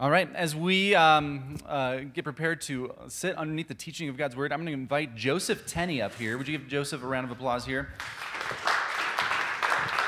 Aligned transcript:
All 0.00 0.10
right, 0.10 0.34
as 0.34 0.56
we 0.56 0.94
um, 0.94 1.58
uh, 1.66 1.98
get 2.14 2.24
prepared 2.24 2.62
to 2.62 2.94
sit 3.08 3.36
underneath 3.36 3.68
the 3.68 3.74
teaching 3.74 4.08
of 4.08 4.16
God's 4.16 4.34
word, 4.34 4.50
I'm 4.50 4.60
going 4.60 4.68
to 4.68 4.72
invite 4.72 5.14
Joseph 5.14 5.66
Tenney 5.66 6.00
up 6.00 6.14
here. 6.14 6.38
Would 6.38 6.48
you 6.48 6.56
give 6.56 6.68
Joseph 6.68 7.02
a 7.02 7.06
round 7.06 7.26
of 7.26 7.30
applause 7.30 7.66
here? 7.66 7.90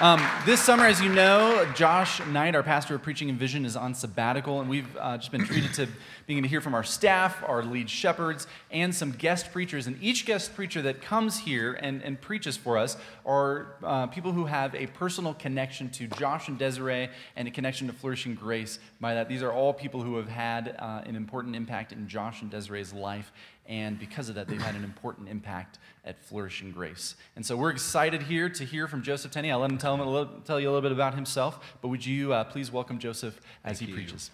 Um, 0.02 0.20
this 0.44 0.60
summer, 0.60 0.84
as 0.84 1.00
you 1.00 1.08
know, 1.08 1.64
Josh 1.76 2.20
Knight, 2.26 2.56
our 2.56 2.64
pastor 2.64 2.96
of 2.96 3.02
preaching 3.02 3.30
and 3.30 3.38
vision, 3.38 3.64
is 3.64 3.76
on 3.76 3.94
sabbatical, 3.94 4.60
and 4.60 4.68
we've 4.68 4.96
uh, 4.98 5.16
just 5.16 5.30
been 5.30 5.44
treated 5.44 5.72
to 5.74 5.86
being 6.26 6.38
able 6.38 6.46
to 6.46 6.48
hear 6.48 6.60
from 6.60 6.74
our 6.74 6.82
staff, 6.82 7.40
our 7.46 7.62
lead 7.62 7.88
shepherds, 7.88 8.48
and 8.72 8.92
some 8.92 9.12
guest 9.12 9.52
preachers. 9.52 9.86
And 9.86 9.96
each 10.02 10.26
guest 10.26 10.56
preacher 10.56 10.82
that 10.82 11.02
comes 11.02 11.38
here 11.38 11.74
and, 11.74 12.02
and 12.02 12.20
preaches 12.20 12.56
for 12.56 12.78
us 12.78 12.96
are 13.24 13.76
uh, 13.84 14.08
people 14.08 14.32
who 14.32 14.46
have 14.46 14.74
a 14.74 14.88
personal 14.88 15.34
connection 15.34 15.88
to 15.90 16.08
Josh 16.08 16.48
and 16.48 16.58
Desiree 16.58 17.08
and 17.36 17.46
a 17.46 17.52
connection 17.52 17.86
to 17.86 17.92
Flourishing 17.92 18.34
Grace. 18.34 18.80
By 19.00 19.14
that, 19.14 19.28
these 19.28 19.44
are 19.44 19.52
all 19.52 19.72
people 19.72 20.02
who 20.02 20.16
have 20.16 20.28
had 20.28 20.74
uh, 20.80 21.02
an 21.06 21.14
important 21.14 21.54
impact 21.54 21.92
in 21.92 22.08
Josh 22.08 22.42
and 22.42 22.50
Desiree's 22.50 22.92
life 22.92 23.30
and 23.66 23.98
because 23.98 24.28
of 24.28 24.34
that, 24.34 24.48
they've 24.48 24.60
had 24.60 24.74
an 24.74 24.84
important 24.84 25.28
impact 25.28 25.78
at 26.04 26.22
Flourishing 26.24 26.72
Grace. 26.72 27.14
And 27.36 27.46
so 27.46 27.56
we're 27.56 27.70
excited 27.70 28.22
here 28.22 28.48
to 28.48 28.64
hear 28.64 28.88
from 28.88 29.02
Joseph 29.02 29.30
Tenney. 29.30 29.52
I'll 29.52 29.60
let 29.60 29.70
him 29.70 29.78
tell, 29.78 29.94
him 29.94 30.00
little, 30.00 30.40
tell 30.44 30.58
you 30.58 30.68
a 30.68 30.70
little 30.70 30.82
bit 30.82 30.92
about 30.92 31.14
himself, 31.14 31.76
but 31.80 31.88
would 31.88 32.04
you 32.04 32.32
uh, 32.32 32.44
please 32.44 32.72
welcome 32.72 32.98
Joseph 32.98 33.40
as 33.64 33.78
Thank 33.78 33.78
he 33.78 33.86
you. 33.86 33.94
preaches? 33.94 34.30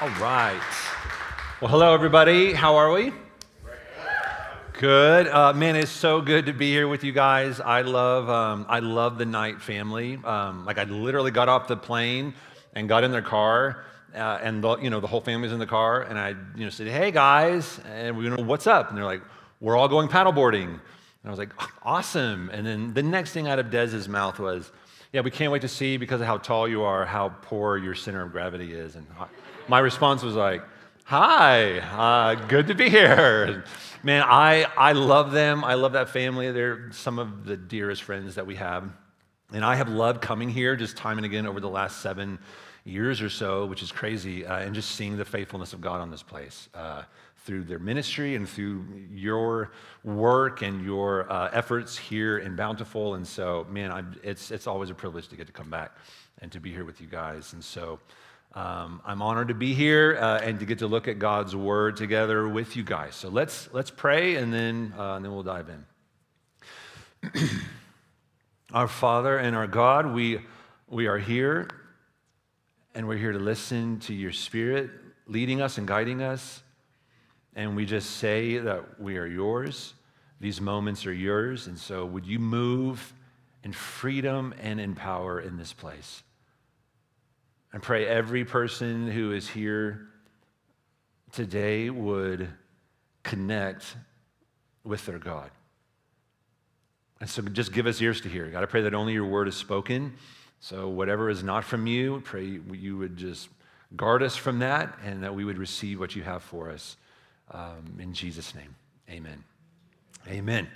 All 0.00 0.08
right. 0.20 0.60
Well, 1.60 1.70
hello, 1.70 1.92
everybody. 1.92 2.52
How 2.52 2.76
are 2.76 2.92
we? 2.92 3.12
Good. 4.78 5.28
Uh, 5.28 5.52
man, 5.52 5.76
it's 5.76 5.90
so 5.90 6.22
good 6.22 6.46
to 6.46 6.54
be 6.54 6.70
here 6.70 6.88
with 6.88 7.04
you 7.04 7.12
guys. 7.12 7.60
I 7.60 7.82
love, 7.82 8.30
um, 8.30 8.64
I 8.66 8.78
love 8.78 9.18
the 9.18 9.26
Knight 9.26 9.60
family. 9.60 10.18
Um, 10.24 10.64
like, 10.64 10.78
I 10.78 10.84
literally 10.84 11.30
got 11.30 11.50
off 11.50 11.68
the 11.68 11.76
plane 11.76 12.32
and 12.74 12.88
got 12.88 13.04
in 13.04 13.10
their 13.10 13.20
car, 13.20 13.84
uh, 14.14 14.38
and 14.42 14.62
the, 14.62 14.78
you 14.78 14.90
know 14.90 15.00
the 15.00 15.06
whole 15.06 15.20
family's 15.20 15.52
in 15.52 15.58
the 15.58 15.66
car, 15.66 16.02
and 16.02 16.18
I 16.18 16.30
you 16.56 16.64
know 16.64 16.70
said, 16.70 16.88
"Hey 16.88 17.10
guys," 17.10 17.80
and 17.92 18.16
we 18.16 18.24
you 18.24 18.30
know 18.30 18.42
what's 18.42 18.66
up, 18.66 18.88
and 18.88 18.98
they're 18.98 19.04
like, 19.04 19.22
"We're 19.60 19.76
all 19.76 19.88
going 19.88 20.08
paddleboarding," 20.08 20.68
and 20.68 20.80
I 21.24 21.30
was 21.30 21.38
like, 21.38 21.52
"Awesome!" 21.82 22.50
And 22.50 22.66
then 22.66 22.94
the 22.94 23.02
next 23.02 23.32
thing 23.32 23.48
out 23.48 23.58
of 23.58 23.70
Dez's 23.70 24.08
mouth 24.08 24.38
was, 24.38 24.70
"Yeah, 25.12 25.20
we 25.20 25.30
can't 25.30 25.52
wait 25.52 25.62
to 25.62 25.68
see 25.68 25.96
because 25.96 26.20
of 26.20 26.26
how 26.26 26.38
tall 26.38 26.68
you 26.68 26.82
are, 26.82 27.04
how 27.04 27.30
poor 27.42 27.76
your 27.76 27.94
center 27.94 28.22
of 28.22 28.32
gravity 28.32 28.72
is," 28.72 28.96
and 28.96 29.06
my 29.68 29.78
response 29.78 30.22
was 30.22 30.34
like, 30.34 30.62
Hi, 31.10 31.80
uh, 31.80 32.36
good 32.46 32.68
to 32.68 32.74
be 32.76 32.88
here. 32.88 33.64
Man, 34.04 34.22
I, 34.24 34.66
I 34.76 34.92
love 34.92 35.32
them. 35.32 35.64
I 35.64 35.74
love 35.74 35.94
that 35.94 36.08
family. 36.10 36.52
They're 36.52 36.92
some 36.92 37.18
of 37.18 37.44
the 37.44 37.56
dearest 37.56 38.04
friends 38.04 38.36
that 38.36 38.46
we 38.46 38.54
have. 38.54 38.88
And 39.52 39.64
I 39.64 39.74
have 39.74 39.88
loved 39.88 40.22
coming 40.22 40.48
here 40.48 40.76
just 40.76 40.96
time 40.96 41.18
and 41.18 41.26
again 41.26 41.46
over 41.46 41.58
the 41.58 41.68
last 41.68 42.00
seven 42.00 42.38
years 42.84 43.20
or 43.20 43.28
so, 43.28 43.66
which 43.66 43.82
is 43.82 43.92
crazy, 43.92 44.46
uh, 44.46 44.58
and 44.58 44.74
just 44.74 44.92
seeing 44.92 45.16
the 45.16 45.24
faithfulness 45.24 45.72
of 45.72 45.80
God 45.80 46.00
on 46.00 46.10
this 46.10 46.22
place 46.22 46.68
uh, 46.74 47.02
through 47.44 47.64
their 47.64 47.78
ministry 47.78 48.34
and 48.34 48.48
through 48.48 48.84
your 49.12 49.72
work 50.04 50.62
and 50.62 50.84
your 50.84 51.30
uh, 51.30 51.50
efforts 51.52 51.96
here 51.96 52.38
in 52.38 52.56
Bountiful. 52.56 53.14
And 53.14 53.26
so, 53.26 53.66
man, 53.70 53.90
I'm, 53.90 54.18
it's, 54.22 54.50
it's 54.50 54.66
always 54.66 54.90
a 54.90 54.94
privilege 54.94 55.28
to 55.28 55.36
get 55.36 55.46
to 55.46 55.52
come 55.52 55.70
back 55.70 55.92
and 56.40 56.50
to 56.52 56.60
be 56.60 56.72
here 56.72 56.84
with 56.84 57.00
you 57.00 57.06
guys. 57.06 57.52
And 57.52 57.62
so, 57.64 57.98
um, 58.52 59.00
I'm 59.04 59.22
honored 59.22 59.48
to 59.48 59.54
be 59.54 59.74
here 59.74 60.18
uh, 60.20 60.40
and 60.40 60.58
to 60.58 60.66
get 60.66 60.80
to 60.80 60.88
look 60.88 61.06
at 61.06 61.20
God's 61.20 61.54
word 61.54 61.96
together 61.96 62.48
with 62.48 62.74
you 62.74 62.82
guys. 62.82 63.14
So 63.14 63.28
let's 63.28 63.68
let's 63.72 63.90
pray 63.90 64.36
and 64.36 64.52
then 64.52 64.92
uh, 64.98 65.14
and 65.14 65.24
then 65.24 65.32
we'll 65.32 65.44
dive 65.44 65.68
in. 65.68 65.86
our 68.72 68.88
Father 68.88 69.38
and 69.38 69.54
our 69.54 69.68
God, 69.68 70.12
we 70.12 70.40
we 70.88 71.06
are 71.06 71.18
here, 71.18 71.68
and 72.94 73.06
we're 73.06 73.16
here 73.16 73.32
to 73.32 73.38
listen 73.38 74.00
to 74.00 74.14
your 74.14 74.32
Spirit 74.32 74.90
leading 75.26 75.62
us 75.62 75.78
and 75.78 75.86
guiding 75.86 76.22
us. 76.22 76.62
And 77.54 77.76
we 77.76 77.86
just 77.86 78.16
say 78.16 78.58
that 78.58 79.00
we 79.00 79.16
are 79.16 79.26
yours. 79.26 79.94
These 80.40 80.60
moments 80.60 81.06
are 81.06 81.12
yours, 81.12 81.66
and 81.66 81.78
so 81.78 82.06
would 82.06 82.26
you 82.26 82.38
move 82.38 83.12
in 83.62 83.72
freedom 83.72 84.54
and 84.60 84.80
in 84.80 84.94
power 84.94 85.40
in 85.40 85.56
this 85.56 85.72
place? 85.72 86.22
I 87.72 87.78
pray 87.78 88.06
every 88.06 88.44
person 88.44 89.10
who 89.10 89.32
is 89.32 89.48
here 89.48 90.08
today 91.32 91.90
would 91.90 92.48
connect 93.22 93.96
with 94.82 95.04
their 95.06 95.18
God. 95.18 95.50
And 97.20 97.28
so 97.28 97.42
just 97.42 97.72
give 97.72 97.86
us 97.86 98.00
ears 98.00 98.22
to 98.22 98.28
hear. 98.28 98.46
God, 98.46 98.62
I 98.62 98.66
pray 98.66 98.82
that 98.82 98.94
only 98.94 99.12
your 99.12 99.26
word 99.26 99.46
is 99.46 99.54
spoken. 99.54 100.14
So 100.60 100.88
whatever 100.88 101.30
is 101.30 101.42
not 101.42 101.64
from 101.64 101.86
you, 101.86 102.20
pray 102.24 102.60
you 102.72 102.96
would 102.98 103.16
just 103.16 103.48
guard 103.96 104.22
us 104.22 104.36
from 104.36 104.60
that 104.60 104.96
and 105.04 105.22
that 105.22 105.34
we 105.34 105.44
would 105.44 105.58
receive 105.58 105.98
what 105.98 106.14
you 106.14 106.22
have 106.22 106.42
for 106.42 106.70
us. 106.70 106.96
Um, 107.50 107.98
in 107.98 108.12
Jesus' 108.12 108.54
name, 108.54 108.74
amen. 109.10 109.42
Amen. 110.28 110.68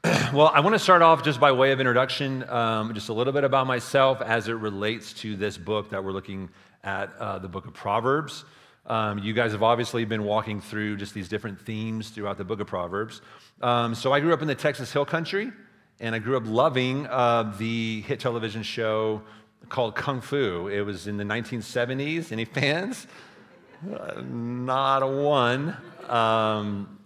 well, 0.32 0.50
I 0.52 0.60
want 0.60 0.74
to 0.74 0.78
start 0.78 1.02
off 1.02 1.22
just 1.22 1.40
by 1.40 1.52
way 1.52 1.72
of 1.72 1.80
introduction, 1.80 2.48
um, 2.48 2.94
just 2.94 3.08
a 3.08 3.12
little 3.12 3.32
bit 3.32 3.44
about 3.44 3.66
myself 3.66 4.20
as 4.20 4.48
it 4.48 4.54
relates 4.54 5.12
to 5.14 5.36
this 5.36 5.56
book 5.56 5.90
that 5.90 6.02
we're 6.02 6.12
looking 6.12 6.50
at, 6.82 7.14
uh, 7.18 7.38
the 7.38 7.48
book 7.48 7.66
of 7.66 7.74
Proverbs. 7.74 8.44
Um, 8.86 9.18
you 9.18 9.34
guys 9.34 9.52
have 9.52 9.62
obviously 9.62 10.04
been 10.04 10.24
walking 10.24 10.60
through 10.60 10.96
just 10.96 11.14
these 11.14 11.28
different 11.28 11.60
themes 11.60 12.10
throughout 12.10 12.38
the 12.38 12.44
book 12.44 12.60
of 12.60 12.66
Proverbs. 12.66 13.20
Um, 13.60 13.94
so 13.94 14.12
I 14.12 14.20
grew 14.20 14.32
up 14.32 14.42
in 14.42 14.48
the 14.48 14.54
Texas 14.54 14.92
Hill 14.92 15.04
Country, 15.04 15.52
and 16.00 16.14
I 16.14 16.18
grew 16.18 16.36
up 16.36 16.44
loving 16.46 17.06
uh, 17.06 17.54
the 17.58 18.02
hit 18.02 18.20
television 18.20 18.62
show 18.62 19.22
called 19.68 19.94
Kung 19.96 20.20
Fu. 20.20 20.68
It 20.68 20.82
was 20.82 21.06
in 21.06 21.16
the 21.16 21.24
1970s. 21.24 22.32
Any 22.32 22.44
fans? 22.44 23.06
Uh, 23.92 24.22
not 24.22 25.02
a 25.02 25.06
one. 25.06 25.76
Um, 26.08 26.98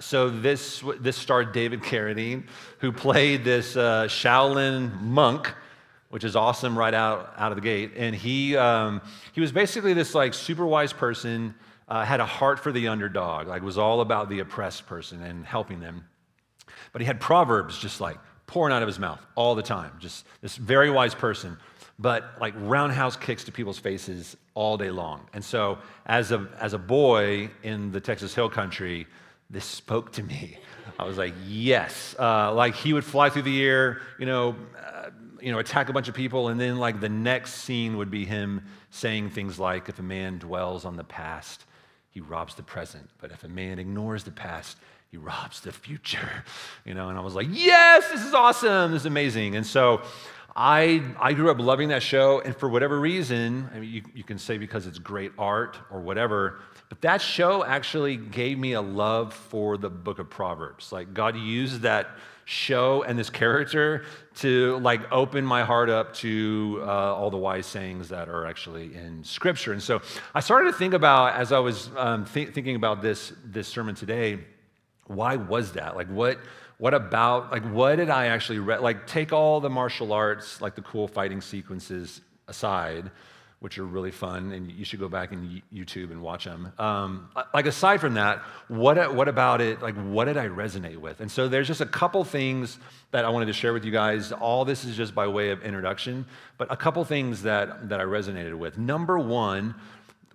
so 0.00 0.28
this 0.28 0.82
this 1.00 1.16
starred 1.16 1.52
David 1.52 1.80
Carradine, 1.80 2.44
who 2.78 2.92
played 2.92 3.44
this 3.44 3.76
uh, 3.76 4.06
Shaolin 4.06 5.00
monk, 5.00 5.54
which 6.08 6.24
is 6.24 6.34
awesome 6.34 6.76
right 6.76 6.94
out 6.94 7.32
out 7.36 7.52
of 7.52 7.56
the 7.56 7.62
gate. 7.62 7.92
And 7.96 8.14
he 8.14 8.56
um, 8.56 9.00
he 9.32 9.40
was 9.40 9.52
basically 9.52 9.92
this 9.92 10.14
like 10.14 10.34
super 10.34 10.66
wise 10.66 10.92
person, 10.92 11.54
uh, 11.88 12.04
had 12.04 12.20
a 12.20 12.26
heart 12.26 12.58
for 12.58 12.72
the 12.72 12.88
underdog, 12.88 13.46
like 13.46 13.62
was 13.62 13.78
all 13.78 14.00
about 14.00 14.28
the 14.28 14.40
oppressed 14.40 14.86
person 14.86 15.22
and 15.22 15.46
helping 15.46 15.78
them. 15.80 16.04
But 16.92 17.00
he 17.00 17.06
had 17.06 17.20
proverbs 17.20 17.78
just 17.78 18.00
like 18.00 18.18
pouring 18.50 18.74
out 18.74 18.82
of 18.82 18.88
his 18.88 18.98
mouth 18.98 19.24
all 19.36 19.54
the 19.54 19.62
time. 19.62 19.92
Just 20.00 20.26
this 20.42 20.56
very 20.56 20.90
wise 20.90 21.14
person, 21.14 21.56
but 21.98 22.24
like 22.40 22.52
roundhouse 22.56 23.16
kicks 23.16 23.44
to 23.44 23.52
people's 23.52 23.78
faces 23.78 24.36
all 24.54 24.76
day 24.76 24.90
long. 24.90 25.28
And 25.32 25.44
so 25.44 25.78
as 26.04 26.32
a 26.32 26.48
as 26.58 26.72
a 26.72 26.78
boy 26.78 27.50
in 27.62 27.92
the 27.92 28.00
Texas 28.00 28.34
Hill 28.34 28.50
Country 28.50 29.06
this 29.50 29.64
spoke 29.64 30.12
to 30.12 30.22
me. 30.22 30.56
I 30.98 31.04
was 31.04 31.18
like, 31.18 31.34
yes. 31.46 32.14
Uh, 32.18 32.54
like 32.54 32.74
he 32.76 32.92
would 32.92 33.04
fly 33.04 33.30
through 33.30 33.42
the 33.42 33.62
air, 33.64 34.00
you 34.18 34.26
know, 34.26 34.54
uh, 34.78 35.10
you 35.40 35.50
know, 35.50 35.58
attack 35.58 35.88
a 35.88 35.92
bunch 35.92 36.08
of 36.08 36.14
people, 36.14 36.48
and 36.48 36.60
then 36.60 36.78
like 36.78 37.00
the 37.00 37.08
next 37.08 37.54
scene 37.54 37.96
would 37.96 38.10
be 38.10 38.24
him 38.24 38.64
saying 38.90 39.30
things 39.30 39.58
like, 39.58 39.88
"If 39.88 39.98
a 39.98 40.02
man 40.02 40.38
dwells 40.38 40.84
on 40.84 40.96
the 40.96 41.04
past, 41.04 41.64
he 42.10 42.20
robs 42.20 42.54
the 42.54 42.62
present. 42.62 43.08
But 43.18 43.30
if 43.32 43.42
a 43.42 43.48
man 43.48 43.78
ignores 43.78 44.22
the 44.22 44.30
past, 44.30 44.76
he 45.10 45.16
robs 45.16 45.60
the 45.60 45.72
future." 45.72 46.44
You 46.86 46.94
know, 46.94 47.08
and 47.10 47.18
I 47.18 47.20
was 47.20 47.34
like, 47.34 47.46
yes, 47.50 48.08
this 48.10 48.24
is 48.24 48.32
awesome. 48.32 48.92
This 48.92 49.02
is 49.02 49.06
amazing. 49.06 49.56
And 49.56 49.66
so. 49.66 50.02
I, 50.56 51.00
I 51.20 51.32
grew 51.32 51.48
up 51.48 51.60
loving 51.60 51.90
that 51.90 52.02
show, 52.02 52.40
and 52.40 52.56
for 52.56 52.68
whatever 52.68 52.98
reason, 52.98 53.70
I 53.72 53.78
mean, 53.78 53.88
you, 53.88 54.02
you 54.12 54.24
can 54.24 54.36
say 54.36 54.58
because 54.58 54.84
it's 54.84 54.98
great 54.98 55.30
art 55.38 55.78
or 55.92 56.00
whatever, 56.00 56.58
but 56.88 57.00
that 57.02 57.22
show 57.22 57.64
actually 57.64 58.16
gave 58.16 58.58
me 58.58 58.72
a 58.72 58.80
love 58.80 59.32
for 59.32 59.78
the 59.78 59.88
book 59.88 60.18
of 60.18 60.28
Proverbs. 60.28 60.90
Like 60.90 61.14
God 61.14 61.36
used 61.36 61.82
that 61.82 62.08
show 62.46 63.04
and 63.04 63.16
this 63.16 63.30
character 63.30 64.04
to 64.34 64.76
like 64.78 65.00
open 65.12 65.46
my 65.46 65.62
heart 65.62 65.88
up 65.88 66.12
to 66.12 66.80
uh, 66.82 67.14
all 67.14 67.30
the 67.30 67.36
wise 67.36 67.64
sayings 67.64 68.08
that 68.08 68.28
are 68.28 68.44
actually 68.44 68.92
in 68.92 69.22
Scripture. 69.22 69.72
And 69.72 69.80
so 69.80 70.02
I 70.34 70.40
started 70.40 70.72
to 70.72 70.76
think 70.76 70.92
about 70.92 71.34
as 71.34 71.52
I 71.52 71.60
was 71.60 71.90
um, 71.96 72.24
th- 72.24 72.50
thinking 72.50 72.74
about 72.74 73.02
this 73.02 73.32
this 73.44 73.68
sermon 73.68 73.94
today. 73.94 74.40
Why 75.10 75.36
was 75.36 75.72
that? 75.72 75.96
Like 75.96 76.08
what? 76.08 76.38
What 76.78 76.94
about 76.94 77.50
like 77.52 77.64
what 77.64 77.96
did 77.96 78.08
I 78.08 78.26
actually 78.26 78.58
read? 78.58 78.80
Like 78.80 79.06
take 79.06 79.32
all 79.32 79.60
the 79.60 79.68
martial 79.68 80.12
arts, 80.12 80.60
like 80.60 80.74
the 80.74 80.82
cool 80.82 81.08
fighting 81.08 81.40
sequences 81.40 82.20
aside 82.48 83.10
which 83.60 83.78
are 83.78 83.84
really 83.84 84.10
fun, 84.10 84.52
and 84.52 84.72
you 84.72 84.86
should 84.86 84.98
go 84.98 85.08
back 85.08 85.32
and 85.32 85.60
YouTube 85.72 86.10
and 86.10 86.22
watch 86.22 86.44
them. 86.44 86.72
Um, 86.78 87.28
like 87.52 87.66
aside 87.66 88.00
from 88.00 88.14
that, 88.14 88.38
what 88.68 89.14
what 89.14 89.28
about 89.28 89.60
it? 89.60 89.82
Like 89.82 89.94
what 89.96 90.24
did 90.24 90.38
I 90.38 90.48
resonate 90.48 90.96
with? 90.96 91.20
And 91.20 91.30
so 91.30 91.46
there's 91.46 91.66
just 91.66 91.82
a 91.82 91.86
couple 91.86 92.24
things 92.24 92.78
that 93.10 93.26
I 93.26 93.28
wanted 93.28 93.46
to 93.46 93.52
share 93.52 93.74
with 93.74 93.84
you 93.84 93.92
guys. 93.92 94.32
All 94.32 94.64
this 94.64 94.84
is 94.84 94.96
just 94.96 95.14
by 95.14 95.26
way 95.26 95.50
of 95.50 95.62
introduction, 95.62 96.24
but 96.56 96.72
a 96.72 96.76
couple 96.76 97.04
things 97.04 97.42
that 97.42 97.90
that 97.90 98.00
I 98.00 98.04
resonated 98.04 98.56
with. 98.58 98.78
Number 98.78 99.18
one, 99.18 99.74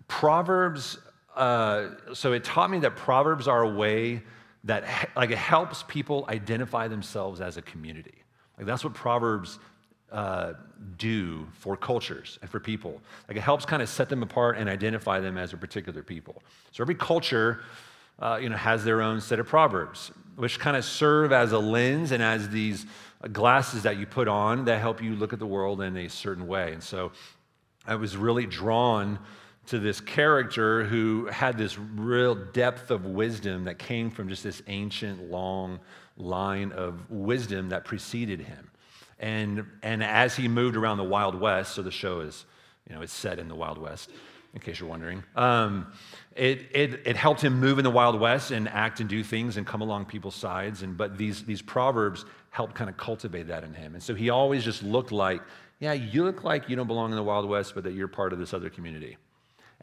Proverbs. 0.07 1.00
Uh, 1.36 1.89
so 2.13 2.31
it 2.31 2.44
taught 2.44 2.69
me 2.69 2.80
that 2.80 2.95
Proverbs 2.95 3.48
are 3.48 3.63
a 3.63 3.69
way 3.69 4.21
that 4.65 5.09
like 5.15 5.31
it 5.31 5.38
helps 5.38 5.83
people 5.83 6.25
identify 6.27 6.88
themselves 6.88 7.39
as 7.41 7.57
a 7.57 7.62
community. 7.62 8.15
Like 8.57 8.67
that's 8.67 8.83
what 8.83 8.94
Proverbs 8.94 9.59
uh, 10.12 10.53
do 10.97 11.47
for 11.53 11.77
cultures 11.77 12.39
and 12.41 12.50
for 12.50 12.59
people. 12.59 13.01
Like 13.27 13.38
it 13.38 13.41
helps 13.41 13.65
kind 13.65 13.81
of 13.81 13.89
set 13.89 14.09
them 14.09 14.23
apart 14.23 14.57
and 14.57 14.69
identify 14.69 15.19
them 15.19 15.38
as 15.38 15.53
a 15.53 15.57
particular 15.57 16.03
people. 16.03 16.41
So 16.71 16.83
every 16.83 16.95
culture, 16.95 17.62
uh, 18.19 18.39
you 18.41 18.50
know, 18.50 18.57
has 18.57 18.83
their 18.83 19.01
own 19.01 19.21
set 19.21 19.39
of 19.39 19.47
proverbs, 19.47 20.12
which 20.35 20.59
kind 20.59 20.75
of 20.77 20.83
serve 20.83 21.31
as 21.31 21.51
a 21.51 21.59
lens 21.59 22.11
and 22.11 22.21
as 22.23 22.50
these 22.50 22.85
glasses 23.33 23.83
that 23.83 23.97
you 23.97 24.06
put 24.06 24.27
on 24.27 24.65
that 24.65 24.79
help 24.79 25.01
you 25.01 25.15
look 25.15 25.33
at 25.33 25.39
the 25.39 25.45
world 25.45 25.81
in 25.81 25.97
a 25.97 26.09
certain 26.09 26.47
way. 26.47 26.73
And 26.73 26.83
so 26.83 27.11
I 27.85 27.95
was 27.95 28.18
really 28.18 28.45
drawn 28.45 29.19
to 29.67 29.79
this 29.79 30.00
character 30.00 30.83
who 30.83 31.25
had 31.27 31.57
this 31.57 31.77
real 31.77 32.35
depth 32.35 32.91
of 32.91 33.06
wisdom 33.06 33.63
that 33.65 33.79
came 33.79 34.12
from 34.12 34.29
just 34.29 34.44
this 34.44 34.62
ancient, 34.67 35.31
long 35.31 35.79
line 36.17 36.71
of 36.71 37.09
wisdom 37.09 37.69
that 37.69 37.85
preceded 37.85 38.39
him. 38.39 38.69
And, 39.19 39.65
and 39.81 40.03
as 40.03 40.35
he 40.35 40.47
moved 40.47 40.75
around 40.75 40.97
the 40.97 41.03
Wild 41.03 41.39
West, 41.39 41.73
so 41.73 41.81
the 41.81 41.91
show 41.91 42.19
is, 42.19 42.45
you 42.88 42.95
know, 42.95 43.01
it's 43.01 43.13
set 43.13 43.39
in 43.39 43.47
the 43.47 43.56
Wild 43.56 43.77
West, 43.77 44.12
in 44.53 44.62
case 44.62 44.79
you're 44.79 44.89
wondering, 44.89 45.23
um, 45.35 45.91
it, 46.35 46.68
it, 46.71 47.01
it 47.06 47.15
helped 47.15 47.41
him 47.41 47.59
move 47.59 47.77
in 47.77 47.83
the 47.83 47.91
Wild 47.91 48.19
West 48.19 48.51
and 48.51 48.69
act 48.69 49.00
and 49.00 49.09
do 49.09 49.23
things 49.23 49.57
and 49.57 49.65
come 49.65 49.81
along 49.81 50.06
people's 50.06 50.35
sides. 50.35 50.81
And, 50.83 50.95
but 50.95 51.18
these, 51.18 51.44
these 51.44 51.61
proverbs 51.61 52.25
helped 52.51 52.75
kind 52.75 52.89
of 52.89 52.97
cultivate 52.97 53.47
that 53.47 53.63
in 53.63 53.73
him. 53.73 53.95
And 53.95 54.03
so 54.03 54.15
he 54.15 54.29
always 54.29 54.63
just 54.63 54.83
looked 54.83 55.11
like, 55.11 55.41
yeah, 55.79 55.94
you 55.94 56.23
look 56.23 56.44
like 56.44 56.69
you 56.69 56.75
don't 56.75 56.88
belong 56.88 57.09
in 57.09 57.18
the 57.18 57.23
Wild 57.23 57.50
West, 57.50 57.73
but 57.75 57.83
that 57.83 57.94
you're 57.94 58.07
part 58.07 58.31
of 58.31 58.39
this 58.39 58.53
other 58.53 58.69
community. 58.69 59.18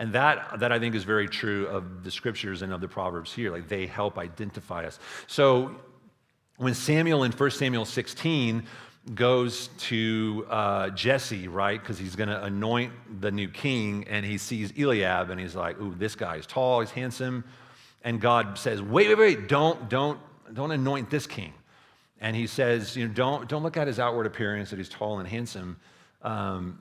And 0.03 0.13
that, 0.15 0.59
that 0.59 0.73
I 0.73 0.81
think 0.81 0.97
is 0.97 1.05
very 1.05 1.29
true 1.29 1.69
of 1.69 2.03
the 2.03 2.11
scriptures 2.11 2.63
and 2.63 2.73
of 2.73 2.81
the 2.81 2.89
Proverbs 2.89 3.33
here. 3.33 3.53
Like 3.53 3.69
they 3.69 3.87
help 3.87 4.19
identify 4.19 4.85
us. 4.85 4.99
So 5.29 5.77
when 6.57 6.75
Samuel 6.75 7.23
in 7.23 7.31
1 7.31 7.51
Samuel 7.53 7.85
16 7.85 8.65
goes 9.15 9.69
to 9.79 10.45
uh, 10.51 10.91
Jesse, 10.91 11.47
right? 11.47 11.81
Because 11.81 12.01
he's 12.01 12.17
going 12.17 12.31
to 12.31 12.43
anoint 12.43 13.21
the 13.21 13.31
new 13.31 13.47
king, 13.47 14.05
and 14.11 14.27
he 14.27 14.39
sees 14.39 14.73
Eliab, 14.77 15.31
and 15.31 15.39
he's 15.39 15.55
like, 15.55 15.81
"Ooh, 15.81 15.95
this 15.97 16.17
guy 16.17 16.35
is 16.35 16.47
tall, 16.47 16.81
he's 16.81 16.91
handsome." 16.91 17.45
And 18.03 18.21
God 18.21 18.59
says, 18.59 18.83
"Wait, 18.83 19.07
wait, 19.07 19.19
wait! 19.19 19.49
Don't, 19.49 19.89
don't, 19.89 20.19
don't 20.53 20.73
anoint 20.73 21.11
this 21.11 21.29
king." 21.29 21.53
And 22.21 22.35
he 22.35 22.49
says, 22.49 22.97
"You 22.97 23.07
know, 23.07 23.15
don't, 23.15 23.49
don't 23.49 23.63
look 23.63 23.77
at 23.77 23.87
his 23.87 24.01
outward 24.01 24.27
appearance 24.27 24.71
that 24.71 24.81
he's 24.81 24.89
tall 24.89 25.21
and 25.21 25.29
handsome." 25.29 25.77
Um, 26.23 26.81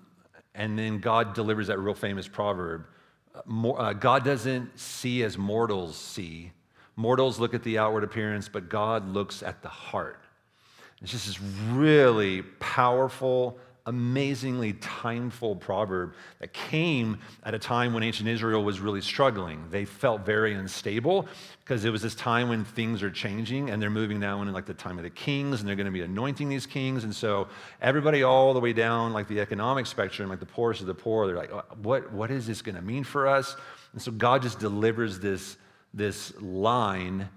and 0.55 0.77
then 0.77 0.97
God 0.97 1.35
delivers 1.35 1.67
that 1.67 1.77
real 1.77 1.93
famous 1.93 2.27
proverb: 2.27 2.87
uh, 3.35 3.93
"God 3.93 4.23
doesn't 4.23 4.79
see 4.79 5.23
as 5.23 5.37
mortals 5.37 5.95
see." 5.95 6.51
Mortals 6.95 7.39
look 7.39 7.53
at 7.53 7.63
the 7.63 7.77
outward 7.77 8.03
appearance, 8.03 8.49
but 8.49 8.69
God 8.69 9.07
looks 9.07 9.41
at 9.41 9.61
the 9.61 9.69
heart. 9.69 10.19
It's 11.01 11.11
just 11.11 11.25
this 11.27 11.41
really 11.41 12.43
powerful, 12.59 13.57
amazingly 13.85 14.73
timeful 14.73 15.55
proverb 15.55 16.13
that 16.39 16.53
came 16.53 17.17
at 17.43 17.53
a 17.53 17.59
time 17.59 17.93
when 17.93 18.03
ancient 18.03 18.29
Israel 18.29 18.63
was 18.63 18.79
really 18.79 19.01
struggling. 19.01 19.65
They 19.71 19.85
felt 19.85 20.25
very 20.25 20.53
unstable 20.53 21.27
because 21.59 21.83
it 21.83 21.89
was 21.89 22.01
this 22.01 22.15
time 22.15 22.49
when 22.49 22.63
things 22.63 23.01
are 23.01 23.09
changing 23.09 23.69
and 23.69 23.81
they're 23.81 23.89
moving 23.89 24.19
now 24.19 24.41
into 24.41 24.53
like 24.53 24.65
the 24.65 24.73
time 24.73 24.97
of 24.97 25.03
the 25.03 25.09
kings 25.09 25.59
and 25.59 25.67
they're 25.67 25.75
going 25.75 25.85
to 25.85 25.91
be 25.91 26.01
anointing 26.01 26.47
these 26.47 26.65
kings. 26.65 27.03
And 27.03 27.15
so 27.15 27.47
everybody 27.81 28.23
all 28.23 28.53
the 28.53 28.59
way 28.59 28.73
down 28.73 29.13
like 29.13 29.27
the 29.27 29.39
economic 29.39 29.85
spectrum, 29.85 30.29
like 30.29 30.39
the 30.39 30.45
poorest 30.45 30.81
of 30.81 30.87
the 30.87 30.93
poor, 30.93 31.25
they're 31.25 31.35
like, 31.35 31.51
uh, 31.51 31.63
what, 31.81 32.11
what 32.11 32.29
is 32.29 32.45
this 32.45 32.61
going 32.61 32.75
to 32.75 32.81
mean 32.81 33.03
for 33.03 33.27
us? 33.27 33.55
And 33.93 34.01
so 34.01 34.11
God 34.11 34.43
just 34.43 34.59
delivers 34.59 35.19
this, 35.19 35.57
this 35.93 36.33
line 36.39 37.29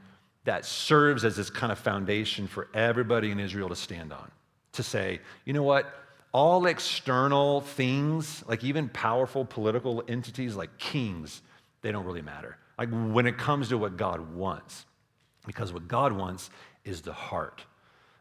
that 0.45 0.67
serves 0.67 1.25
as 1.25 1.37
this 1.37 1.49
kind 1.49 1.73
of 1.73 1.79
foundation 1.79 2.47
for 2.47 2.69
everybody 2.75 3.31
in 3.31 3.41
Israel 3.41 3.71
to 3.71 3.77
stand 3.77 4.13
on. 4.13 4.31
To 4.73 4.83
say, 4.83 5.21
you 5.45 5.53
know 5.53 5.63
what? 5.63 6.04
All 6.35 6.67
external 6.67 7.63
things, 7.63 8.45
like 8.47 8.63
even 8.63 8.91
powerful 8.91 9.47
political 9.47 10.05
entities 10.07 10.55
like 10.55 10.77
kings, 10.77 11.41
they 11.81 11.93
don't 11.93 12.05
really 12.05 12.23
matter. 12.23 12.59
Like 12.77 12.91
when 12.91 13.27
it 13.27 13.39
comes 13.39 13.71
to 13.71 13.79
what 13.79 13.97
God 13.97 14.35
wants, 14.35 14.85
because 15.47 15.73
what 15.73 15.89
God 15.89 16.13
wants 16.13 16.51
is 16.85 17.01
the 17.01 17.13
heart. 17.15 17.65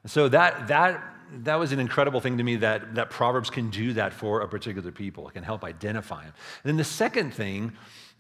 And 0.04 0.12
so 0.12 0.30
that, 0.30 0.69
that, 0.69 1.04
that 1.44 1.56
was 1.56 1.74
an 1.74 1.80
incredible 1.80 2.21
thing 2.21 2.38
to 2.38 2.44
me 2.44 2.57
that, 2.57 2.95
that 2.95 3.10
Proverbs 3.10 3.50
can 3.50 3.69
do 3.69 3.94
that 3.94 4.13
for 4.13 4.42
a 4.42 4.48
particular 4.48 4.92
people. 4.92 5.27
It 5.27 5.33
can 5.33 5.44
help 5.44 5.65
identify 5.65 6.24
them. 6.24 6.33
And 6.63 6.69
then 6.69 6.77
the 6.77 6.83
second 6.86 7.33
thing 7.33 7.74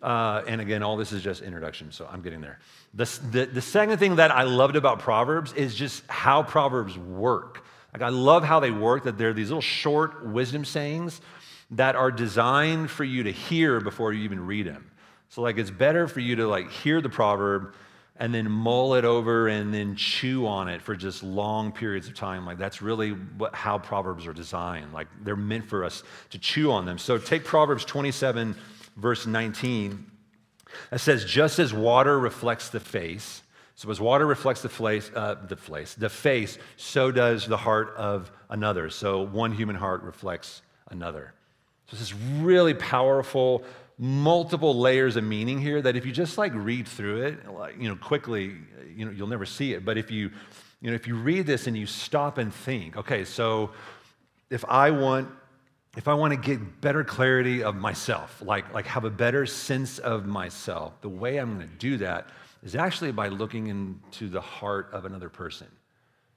uh, 0.03 0.43
and 0.47 0.59
again, 0.59 0.83
all 0.83 0.97
this 0.97 1.13
is 1.13 1.23
just 1.23 1.41
introduction, 1.41 1.89
so 1.91 2.07
I'm 2.11 2.21
getting 2.21 2.41
there. 2.41 2.59
The, 2.93 3.05
the, 3.31 3.45
the 3.45 3.61
second 3.61 3.97
thing 3.99 4.17
that 4.17 4.31
I 4.31 4.43
loved 4.43 4.75
about 4.75 4.99
Proverbs 4.99 5.53
is 5.53 5.73
just 5.73 6.05
how 6.07 6.43
Proverbs 6.43 6.97
work. 6.97 7.62
Like, 7.93 8.01
I 8.01 8.09
love 8.09 8.43
how 8.43 8.59
they 8.59 8.71
work, 8.71 9.03
that 9.03 9.17
they're 9.17 9.33
these 9.33 9.49
little 9.49 9.61
short 9.61 10.25
wisdom 10.25 10.65
sayings 10.65 11.21
that 11.71 11.95
are 11.95 12.11
designed 12.11 12.89
for 12.89 13.03
you 13.03 13.23
to 13.23 13.31
hear 13.31 13.79
before 13.79 14.13
you 14.13 14.23
even 14.23 14.45
read 14.45 14.67
them. 14.67 14.91
So, 15.29 15.41
like, 15.41 15.57
it's 15.57 15.71
better 15.71 16.07
for 16.07 16.19
you 16.19 16.35
to, 16.37 16.47
like, 16.47 16.71
hear 16.71 17.01
the 17.01 17.09
proverb 17.09 17.73
and 18.17 18.33
then 18.33 18.49
mull 18.49 18.93
it 18.93 19.05
over 19.05 19.47
and 19.47 19.73
then 19.73 19.95
chew 19.95 20.45
on 20.45 20.69
it 20.69 20.81
for 20.81 20.95
just 20.95 21.23
long 21.23 21.71
periods 21.71 22.07
of 22.07 22.13
time. 22.13 22.45
Like, 22.45 22.57
that's 22.57 22.81
really 22.81 23.11
what, 23.11 23.55
how 23.55 23.79
Proverbs 23.79 24.27
are 24.27 24.33
designed. 24.33 24.93
Like, 24.93 25.07
they're 25.23 25.35
meant 25.35 25.65
for 25.65 25.83
us 25.83 26.03
to 26.29 26.37
chew 26.37 26.71
on 26.71 26.85
them. 26.85 26.97
So, 26.97 27.17
take 27.17 27.43
Proverbs 27.43 27.85
27 27.85 28.55
verse 28.95 29.25
19, 29.25 30.05
that 30.89 30.99
says, 30.99 31.25
just 31.25 31.59
as 31.59 31.73
water 31.73 32.19
reflects 32.19 32.69
the 32.69 32.79
face, 32.79 33.42
so 33.75 33.89
as 33.89 33.99
water 33.99 34.25
reflects 34.25 34.61
the 34.61 34.69
face, 34.69 35.09
uh, 35.15 35.35
the 35.47 35.55
face, 35.55 35.95
the 35.95 36.09
face, 36.09 36.57
so 36.77 37.11
does 37.11 37.47
the 37.47 37.57
heart 37.57 37.93
of 37.97 38.31
another. 38.49 38.89
So 38.89 39.23
one 39.23 39.51
human 39.51 39.75
heart 39.75 40.03
reflects 40.03 40.61
another. 40.89 41.33
So 41.87 41.97
this 41.97 42.01
is 42.01 42.13
really 42.13 42.75
powerful, 42.75 43.63
multiple 43.97 44.79
layers 44.79 45.15
of 45.15 45.23
meaning 45.23 45.59
here 45.59 45.81
that 45.81 45.95
if 45.95 46.05
you 46.05 46.11
just 46.11 46.37
like 46.37 46.53
read 46.53 46.87
through 46.87 47.23
it, 47.23 47.51
like, 47.51 47.75
you 47.79 47.89
know, 47.89 47.95
quickly, 47.95 48.55
you 48.95 49.05
know, 49.05 49.11
you'll 49.11 49.27
never 49.27 49.45
see 49.45 49.73
it. 49.73 49.83
But 49.83 49.97
if 49.97 50.11
you, 50.11 50.29
you 50.79 50.91
know, 50.91 50.95
if 50.95 51.07
you 51.07 51.15
read 51.15 51.47
this 51.47 51.65
and 51.65 51.75
you 51.75 51.87
stop 51.87 52.37
and 52.37 52.53
think, 52.53 52.95
okay, 52.95 53.25
so 53.25 53.71
if 54.49 54.63
I 54.65 54.91
want 54.91 55.29
if 55.95 56.07
I 56.07 56.15
want 56.15 56.33
to 56.33 56.37
get 56.37 56.81
better 56.81 57.03
clarity 57.03 57.61
of 57.61 57.75
myself, 57.75 58.41
like, 58.43 58.73
like 58.73 58.87
have 58.87 59.05
a 59.05 59.11
better 59.11 59.45
sense 59.45 59.99
of 59.99 60.25
myself, 60.25 60.99
the 61.01 61.09
way 61.09 61.37
I'm 61.37 61.55
going 61.55 61.69
to 61.69 61.75
do 61.75 61.97
that 61.97 62.29
is 62.63 62.75
actually 62.75 63.11
by 63.11 63.27
looking 63.27 63.67
into 63.67 64.29
the 64.29 64.41
heart 64.41 64.89
of 64.93 65.05
another 65.05 65.29
person. 65.29 65.67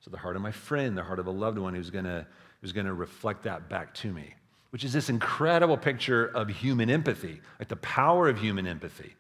So 0.01 0.11
the 0.11 0.19
heart 0.19 0.37
of 0.37 0.43
my 0.43 0.53
friend, 0.53 0.97
the 0.97 1.03
heart 1.03 1.19
of 1.19 1.27
a 1.27 1.31
loved 1.31 1.59
one 1.59 1.75
who's 1.75 1.91
to, 1.91 2.27
who's 2.61 2.73
to 2.73 2.95
reflect 2.95 3.45
that 3.45 3.69
back 3.69 3.95
to 3.95 4.13
me, 4.13 4.35
which 4.71 4.85
is 4.85 4.93
this 4.93 5.09
incredible 5.09 5.77
picture 5.77 6.27
of 6.27 6.49
human 6.49 6.91
empathy, 6.91 7.41
like 7.59 7.69
the 7.69 7.77
power 7.77 8.29
of 8.29 8.39
human 8.39 8.67
empathy. 8.67 9.15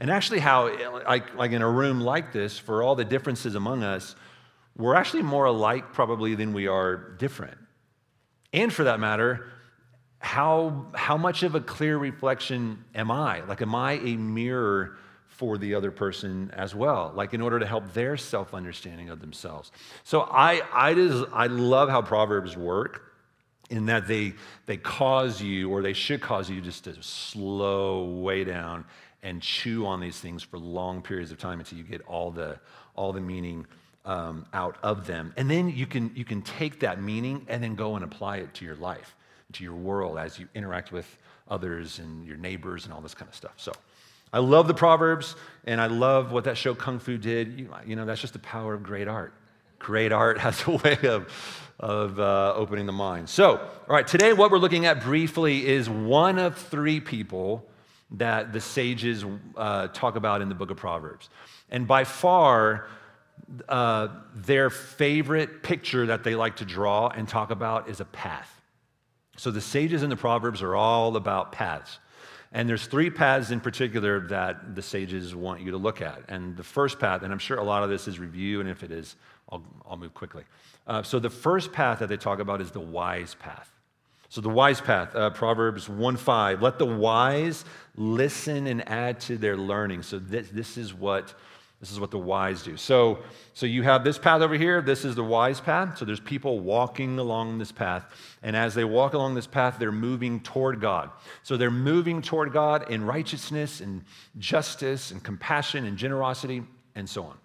And 0.00 0.10
actually, 0.10 0.40
how, 0.40 1.02
like, 1.06 1.34
like 1.36 1.52
in 1.52 1.62
a 1.62 1.70
room 1.70 2.00
like 2.00 2.32
this, 2.32 2.58
for 2.58 2.82
all 2.82 2.96
the 2.96 3.04
differences 3.04 3.54
among 3.54 3.84
us, 3.84 4.16
we're 4.76 4.94
actually 4.94 5.22
more 5.22 5.44
alike 5.44 5.92
probably 5.92 6.34
than 6.34 6.52
we 6.52 6.66
are 6.66 6.96
different. 6.96 7.58
And 8.52 8.72
for 8.72 8.84
that 8.84 8.98
matter, 8.98 9.48
how, 10.18 10.86
how 10.94 11.16
much 11.16 11.42
of 11.42 11.54
a 11.54 11.60
clear 11.60 11.98
reflection 11.98 12.84
am 12.94 13.10
I? 13.10 13.44
Like, 13.44 13.62
am 13.62 13.74
I 13.74 13.92
a 13.94 14.16
mirror 14.16 14.96
for 15.42 15.58
the 15.58 15.74
other 15.74 15.90
person 15.90 16.52
as 16.56 16.72
well? 16.72 17.10
Like, 17.16 17.34
in 17.34 17.40
order 17.40 17.58
to 17.58 17.66
help 17.66 17.92
their 17.94 18.16
self 18.16 18.54
understanding 18.54 19.10
of 19.10 19.20
themselves. 19.20 19.72
So, 20.04 20.20
I, 20.20 20.62
I, 20.72 20.94
just, 20.94 21.24
I 21.32 21.48
love 21.48 21.88
how 21.88 22.00
Proverbs 22.00 22.56
work 22.56 23.12
in 23.68 23.86
that 23.86 24.06
they, 24.06 24.34
they 24.66 24.76
cause 24.76 25.42
you, 25.42 25.68
or 25.68 25.82
they 25.82 25.94
should 25.94 26.20
cause 26.20 26.48
you, 26.48 26.60
just 26.60 26.84
to 26.84 27.02
slow 27.02 28.04
way 28.04 28.44
down 28.44 28.84
and 29.24 29.42
chew 29.42 29.84
on 29.84 29.98
these 29.98 30.20
things 30.20 30.44
for 30.44 30.58
long 30.58 31.02
periods 31.02 31.32
of 31.32 31.38
time 31.38 31.58
until 31.58 31.76
you 31.76 31.82
get 31.82 32.02
all 32.02 32.30
the, 32.30 32.56
all 32.94 33.12
the 33.12 33.20
meaning 33.20 33.66
um, 34.04 34.46
out 34.52 34.76
of 34.84 35.08
them. 35.08 35.34
And 35.36 35.50
then 35.50 35.70
you 35.70 35.86
can, 35.86 36.12
you 36.14 36.24
can 36.24 36.42
take 36.42 36.78
that 36.78 37.02
meaning 37.02 37.44
and 37.48 37.60
then 37.60 37.74
go 37.74 37.96
and 37.96 38.04
apply 38.04 38.36
it 38.36 38.54
to 38.54 38.64
your 38.64 38.76
life 38.76 39.16
to 39.54 39.64
your 39.64 39.74
world 39.74 40.18
as 40.18 40.38
you 40.38 40.48
interact 40.54 40.92
with 40.92 41.18
others 41.48 41.98
and 41.98 42.24
your 42.24 42.36
neighbors 42.36 42.84
and 42.84 42.94
all 42.94 43.00
this 43.00 43.14
kind 43.14 43.28
of 43.28 43.34
stuff. 43.34 43.54
So 43.56 43.72
I 44.32 44.38
love 44.38 44.66
the 44.66 44.74
Proverbs, 44.74 45.36
and 45.64 45.80
I 45.80 45.86
love 45.86 46.32
what 46.32 46.44
that 46.44 46.56
show 46.56 46.74
Kung 46.74 46.98
Fu 46.98 47.18
did. 47.18 47.58
You, 47.58 47.68
you 47.86 47.96
know, 47.96 48.06
that's 48.06 48.20
just 48.20 48.32
the 48.32 48.38
power 48.38 48.74
of 48.74 48.82
great 48.82 49.08
art. 49.08 49.34
Great 49.78 50.12
art 50.12 50.38
has 50.38 50.66
a 50.66 50.70
way 50.84 50.98
of, 51.04 51.28
of 51.78 52.18
uh, 52.18 52.54
opening 52.56 52.86
the 52.86 52.92
mind. 52.92 53.28
So, 53.28 53.58
all 53.58 53.68
right, 53.88 54.06
today 54.06 54.32
what 54.32 54.50
we're 54.50 54.58
looking 54.58 54.86
at 54.86 55.02
briefly 55.02 55.66
is 55.66 55.90
one 55.90 56.38
of 56.38 56.56
three 56.56 57.00
people 57.00 57.66
that 58.12 58.52
the 58.52 58.60
sages 58.60 59.24
uh, 59.56 59.88
talk 59.88 60.16
about 60.16 60.42
in 60.42 60.48
the 60.48 60.54
book 60.54 60.70
of 60.70 60.76
Proverbs. 60.76 61.28
And 61.70 61.86
by 61.86 62.04
far, 62.04 62.86
uh, 63.68 64.08
their 64.34 64.70
favorite 64.70 65.62
picture 65.62 66.06
that 66.06 66.24
they 66.24 66.34
like 66.34 66.56
to 66.56 66.64
draw 66.64 67.08
and 67.08 67.28
talk 67.28 67.50
about 67.50 67.88
is 67.88 68.00
a 68.00 68.04
path. 68.04 68.60
So 69.36 69.50
the 69.50 69.60
sages 69.60 70.02
and 70.02 70.12
the 70.12 70.16
proverbs 70.16 70.62
are 70.62 70.74
all 70.74 71.16
about 71.16 71.52
paths. 71.52 71.98
And 72.52 72.68
there's 72.68 72.86
three 72.86 73.08
paths 73.08 73.50
in 73.50 73.60
particular 73.60 74.20
that 74.28 74.74
the 74.74 74.82
sages 74.82 75.34
want 75.34 75.62
you 75.62 75.70
to 75.70 75.78
look 75.78 76.02
at. 76.02 76.22
And 76.28 76.56
the 76.56 76.62
first 76.62 76.98
path, 76.98 77.22
and 77.22 77.32
I'm 77.32 77.38
sure 77.38 77.58
a 77.58 77.64
lot 77.64 77.82
of 77.82 77.88
this 77.88 78.06
is 78.06 78.18
review, 78.18 78.60
and 78.60 78.68
if 78.68 78.82
it 78.82 78.92
is, 78.92 79.16
I'll, 79.50 79.62
I'll 79.88 79.96
move 79.96 80.12
quickly. 80.12 80.44
Uh, 80.86 81.02
so 81.02 81.18
the 81.18 81.30
first 81.30 81.72
path 81.72 82.00
that 82.00 82.08
they 82.08 82.16
talk 82.16 82.40
about 82.40 82.60
is 82.60 82.70
the 82.70 82.80
wise 82.80 83.34
path. 83.34 83.70
So 84.28 84.40
the 84.40 84.48
wise 84.48 84.80
path, 84.80 85.14
uh, 85.14 85.30
Proverbs 85.30 85.88
1 85.88 86.16
5, 86.16 86.62
let 86.62 86.78
the 86.78 86.86
wise 86.86 87.64
listen 87.96 88.66
and 88.66 88.86
add 88.88 89.20
to 89.20 89.36
their 89.36 89.56
learning. 89.56 90.02
So 90.02 90.18
this, 90.18 90.48
this 90.48 90.78
is 90.78 90.94
what 90.94 91.34
this 91.82 91.90
is 91.90 91.98
what 91.98 92.12
the 92.12 92.18
wise 92.18 92.62
do. 92.62 92.76
So, 92.76 93.18
so 93.54 93.66
you 93.66 93.82
have 93.82 94.04
this 94.04 94.16
path 94.16 94.40
over 94.40 94.54
here. 94.54 94.80
This 94.80 95.04
is 95.04 95.16
the 95.16 95.24
wise 95.24 95.60
path. 95.60 95.98
So 95.98 96.04
there's 96.04 96.20
people 96.20 96.60
walking 96.60 97.18
along 97.18 97.58
this 97.58 97.72
path. 97.72 98.04
And 98.40 98.54
as 98.54 98.72
they 98.72 98.84
walk 98.84 99.14
along 99.14 99.34
this 99.34 99.48
path, 99.48 99.78
they're 99.80 99.90
moving 99.90 100.38
toward 100.38 100.80
God. 100.80 101.10
So 101.42 101.56
they're 101.56 101.72
moving 101.72 102.22
toward 102.22 102.52
God 102.52 102.88
in 102.88 103.04
righteousness 103.04 103.80
and 103.80 104.04
justice 104.38 105.10
and 105.10 105.24
compassion 105.24 105.84
and 105.84 105.98
generosity 105.98 106.62
and 106.94 107.10
so 107.10 107.24
on. 107.24 107.36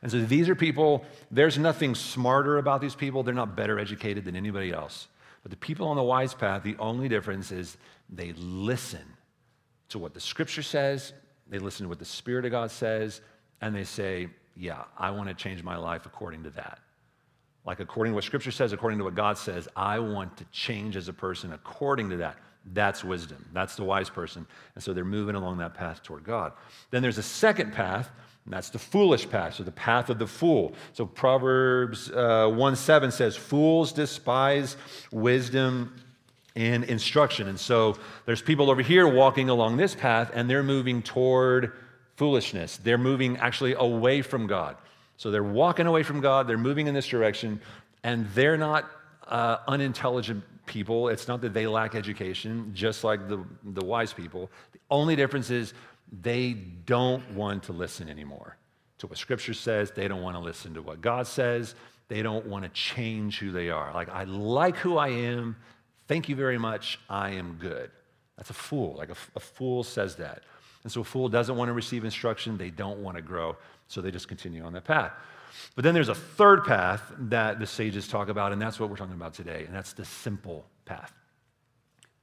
And 0.00 0.10
so 0.10 0.22
these 0.22 0.48
are 0.48 0.54
people, 0.54 1.04
there's 1.30 1.58
nothing 1.58 1.94
smarter 1.94 2.56
about 2.56 2.80
these 2.80 2.94
people. 2.94 3.22
They're 3.22 3.34
not 3.34 3.54
better 3.54 3.78
educated 3.78 4.24
than 4.24 4.36
anybody 4.36 4.72
else. 4.72 5.08
But 5.42 5.50
the 5.50 5.58
people 5.58 5.88
on 5.88 5.96
the 5.96 6.02
wise 6.02 6.32
path, 6.32 6.62
the 6.62 6.76
only 6.78 7.10
difference 7.10 7.52
is 7.52 7.76
they 8.08 8.32
listen 8.38 9.04
to 9.90 9.98
what 9.98 10.14
the 10.14 10.20
scripture 10.20 10.62
says, 10.62 11.12
they 11.46 11.58
listen 11.58 11.84
to 11.84 11.88
what 11.88 11.98
the 11.98 12.06
Spirit 12.06 12.46
of 12.46 12.50
God 12.50 12.70
says, 12.70 13.20
and 13.60 13.74
they 13.74 13.84
say, 13.84 14.28
Yeah, 14.56 14.84
I 14.98 15.10
want 15.10 15.28
to 15.28 15.34
change 15.34 15.62
my 15.62 15.76
life 15.76 16.06
according 16.06 16.44
to 16.44 16.50
that. 16.50 16.78
Like 17.64 17.80
according 17.80 18.12
to 18.12 18.14
what 18.14 18.24
Scripture 18.24 18.50
says, 18.50 18.72
according 18.72 18.98
to 18.98 19.04
what 19.04 19.14
God 19.14 19.38
says, 19.38 19.68
I 19.74 19.98
want 19.98 20.36
to 20.36 20.44
change 20.52 20.96
as 20.96 21.08
a 21.08 21.12
person 21.12 21.52
according 21.52 22.10
to 22.10 22.16
that. 22.18 22.36
That's 22.72 23.04
wisdom. 23.04 23.44
That's 23.52 23.76
the 23.76 23.84
wise 23.84 24.08
person. 24.08 24.46
And 24.74 24.82
so 24.82 24.92
they're 24.92 25.04
moving 25.04 25.34
along 25.34 25.58
that 25.58 25.74
path 25.74 26.02
toward 26.02 26.24
God. 26.24 26.52
Then 26.90 27.02
there's 27.02 27.18
a 27.18 27.22
second 27.22 27.72
path, 27.72 28.10
and 28.44 28.54
that's 28.54 28.70
the 28.70 28.78
foolish 28.78 29.28
path, 29.28 29.54
so 29.54 29.64
the 29.64 29.72
path 29.72 30.08
of 30.08 30.18
the 30.18 30.26
fool. 30.26 30.74
So 30.92 31.04
Proverbs 31.04 32.10
uh, 32.10 32.48
1 32.48 32.76
7 32.76 33.10
says, 33.10 33.36
Fools 33.36 33.92
despise 33.92 34.76
wisdom 35.10 35.94
and 36.56 36.84
instruction. 36.84 37.48
And 37.48 37.58
so 37.58 37.96
there's 38.26 38.42
people 38.42 38.70
over 38.70 38.82
here 38.82 39.08
walking 39.08 39.50
along 39.50 39.76
this 39.76 39.94
path, 39.94 40.30
and 40.34 40.48
they're 40.48 40.62
moving 40.62 41.02
toward 41.02 41.72
foolishness. 42.16 42.78
They're 42.78 42.98
moving 42.98 43.36
actually 43.38 43.74
away 43.74 44.22
from 44.22 44.46
God. 44.46 44.76
So 45.16 45.30
they're 45.30 45.42
walking 45.42 45.86
away 45.86 46.02
from 46.02 46.20
God, 46.20 46.48
they're 46.48 46.58
moving 46.58 46.86
in 46.86 46.94
this 46.94 47.06
direction, 47.06 47.60
and 48.02 48.28
they're 48.30 48.56
not 48.56 48.90
uh, 49.28 49.58
unintelligent 49.68 50.42
people. 50.66 51.08
It's 51.08 51.28
not 51.28 51.40
that 51.42 51.54
they 51.54 51.66
lack 51.66 51.94
education, 51.94 52.72
just 52.74 53.04
like 53.04 53.28
the, 53.28 53.44
the 53.62 53.84
wise 53.84 54.12
people. 54.12 54.50
The 54.72 54.80
only 54.90 55.16
difference 55.16 55.50
is 55.50 55.72
they 56.22 56.52
don't 56.52 57.28
want 57.32 57.64
to 57.64 57.72
listen 57.72 58.08
anymore 58.08 58.56
to 58.98 59.06
what 59.06 59.18
Scripture 59.18 59.54
says. 59.54 59.90
They 59.90 60.08
don't 60.08 60.22
want 60.22 60.36
to 60.36 60.40
listen 60.40 60.74
to 60.74 60.82
what 60.82 61.00
God 61.00 61.26
says. 61.26 61.74
They 62.08 62.22
don't 62.22 62.46
want 62.46 62.64
to 62.64 62.68
change 62.70 63.38
who 63.38 63.50
they 63.50 63.70
are. 63.70 63.92
Like, 63.94 64.08
I 64.08 64.24
like 64.24 64.76
who 64.76 64.96
I 64.96 65.08
am. 65.08 65.56
Thank 66.06 66.28
you 66.28 66.36
very 66.36 66.58
much. 66.58 66.98
I 67.08 67.30
am 67.30 67.56
good. 67.58 67.90
That's 68.36 68.50
a 68.50 68.54
fool. 68.54 68.94
Like, 68.96 69.10
a, 69.10 69.16
a 69.36 69.40
fool 69.40 69.84
says 69.84 70.16
that. 70.16 70.42
And 70.84 70.92
so 70.92 71.00
a 71.00 71.04
fool 71.04 71.28
doesn't 71.28 71.56
want 71.56 71.68
to 71.70 71.72
receive 71.72 72.04
instruction, 72.04 72.56
they 72.56 72.70
don't 72.70 73.02
want 73.02 73.16
to 73.16 73.22
grow, 73.22 73.56
so 73.88 74.00
they 74.00 74.10
just 74.10 74.28
continue 74.28 74.62
on 74.62 74.74
that 74.74 74.84
path. 74.84 75.12
But 75.74 75.84
then 75.84 75.94
there's 75.94 76.08
a 76.08 76.14
third 76.14 76.64
path 76.64 77.02
that 77.18 77.58
the 77.58 77.66
sages 77.66 78.06
talk 78.06 78.28
about, 78.28 78.52
and 78.52 78.60
that's 78.60 78.78
what 78.78 78.90
we're 78.90 78.96
talking 78.96 79.14
about 79.14 79.34
today, 79.34 79.64
and 79.64 79.74
that's 79.74 79.94
the 79.94 80.04
simple 80.04 80.66
path. 80.84 81.12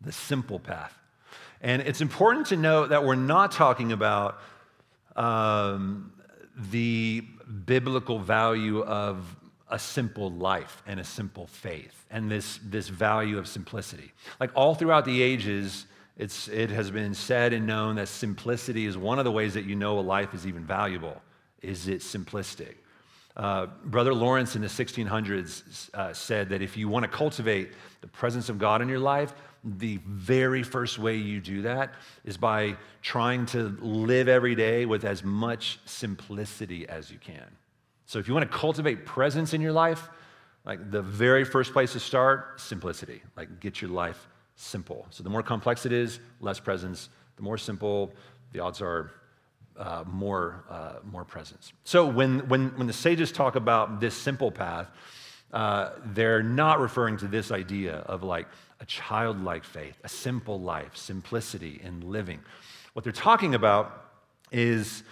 The 0.01 0.11
simple 0.11 0.59
path. 0.59 0.97
And 1.61 1.81
it's 1.81 2.01
important 2.01 2.47
to 2.47 2.57
note 2.57 2.89
that 2.89 3.03
we're 3.03 3.15
not 3.15 3.51
talking 3.51 3.91
about 3.91 4.39
um, 5.15 6.13
the 6.55 7.23
biblical 7.65 8.19
value 8.19 8.83
of 8.83 9.35
a 9.69 9.79
simple 9.79 10.29
life 10.31 10.83
and 10.85 10.99
a 10.99 11.03
simple 11.03 11.47
faith 11.47 12.05
and 12.11 12.29
this, 12.29 12.59
this 12.63 12.89
value 12.89 13.37
of 13.37 13.47
simplicity. 13.47 14.11
Like 14.39 14.51
all 14.53 14.75
throughout 14.75 15.05
the 15.05 15.21
ages, 15.21 15.85
it's, 16.21 16.47
it 16.49 16.69
has 16.69 16.91
been 16.91 17.15
said 17.15 17.51
and 17.51 17.65
known 17.65 17.95
that 17.95 18.07
simplicity 18.07 18.85
is 18.85 18.95
one 18.95 19.17
of 19.17 19.25
the 19.25 19.31
ways 19.31 19.55
that 19.55 19.65
you 19.65 19.75
know 19.75 19.97
a 19.97 20.01
life 20.01 20.35
is 20.35 20.45
even 20.45 20.63
valuable. 20.63 21.19
Is 21.63 21.87
it 21.87 22.01
simplistic? 22.01 22.75
Uh, 23.35 23.65
Brother 23.85 24.13
Lawrence 24.13 24.55
in 24.55 24.61
the 24.61 24.67
1600s 24.67 25.91
uh, 25.95 26.13
said 26.13 26.49
that 26.49 26.61
if 26.61 26.77
you 26.77 26.87
want 26.87 27.05
to 27.05 27.09
cultivate 27.09 27.71
the 28.01 28.07
presence 28.07 28.49
of 28.49 28.59
God 28.59 28.83
in 28.83 28.87
your 28.87 28.99
life, 28.99 29.33
the 29.63 29.99
very 30.05 30.61
first 30.61 30.99
way 30.99 31.15
you 31.15 31.41
do 31.41 31.63
that 31.63 31.95
is 32.23 32.37
by 32.37 32.77
trying 33.01 33.47
to 33.47 33.75
live 33.81 34.27
every 34.27 34.53
day 34.53 34.85
with 34.85 35.05
as 35.05 35.23
much 35.23 35.79
simplicity 35.85 36.87
as 36.87 37.09
you 37.09 37.17
can. 37.17 37.47
So 38.05 38.19
if 38.19 38.27
you 38.27 38.35
want 38.35 38.51
to 38.51 38.55
cultivate 38.55 39.07
presence 39.07 39.55
in 39.55 39.61
your 39.61 39.73
life, 39.73 40.07
like 40.65 40.91
the 40.91 41.01
very 41.01 41.45
first 41.45 41.73
place 41.73 41.93
to 41.93 41.99
start, 41.99 42.61
simplicity. 42.61 43.23
Like 43.35 43.59
get 43.59 43.81
your 43.81 43.89
life 43.89 44.27
simple. 44.61 45.07
So 45.09 45.23
the 45.23 45.29
more 45.29 45.43
complex 45.43 45.85
it 45.85 45.91
is, 45.91 46.19
less 46.39 46.59
presence. 46.59 47.09
The 47.35 47.43
more 47.43 47.57
simple, 47.57 48.13
the 48.53 48.59
odds 48.59 48.81
are 48.81 49.11
uh, 49.77 50.03
more, 50.05 50.63
uh, 50.69 50.93
more 51.03 51.25
presence. 51.25 51.73
So 51.83 52.05
when, 52.05 52.47
when, 52.47 52.69
when 52.77 52.87
the 52.87 52.93
sages 52.93 53.31
talk 53.31 53.55
about 53.55 53.99
this 53.99 54.13
simple 54.13 54.51
path, 54.51 54.87
uh, 55.53 55.91
they're 56.13 56.43
not 56.43 56.79
referring 56.79 57.17
to 57.17 57.27
this 57.27 57.51
idea 57.51 57.95
of 57.95 58.23
like 58.23 58.47
a 58.79 58.85
childlike 58.85 59.63
faith, 59.63 59.97
a 60.03 60.09
simple 60.09 60.59
life, 60.59 60.95
simplicity 60.95 61.81
in 61.83 62.11
living. 62.11 62.39
What 62.93 63.03
they're 63.03 63.11
talking 63.11 63.55
about 63.55 64.05
is, 64.51 65.03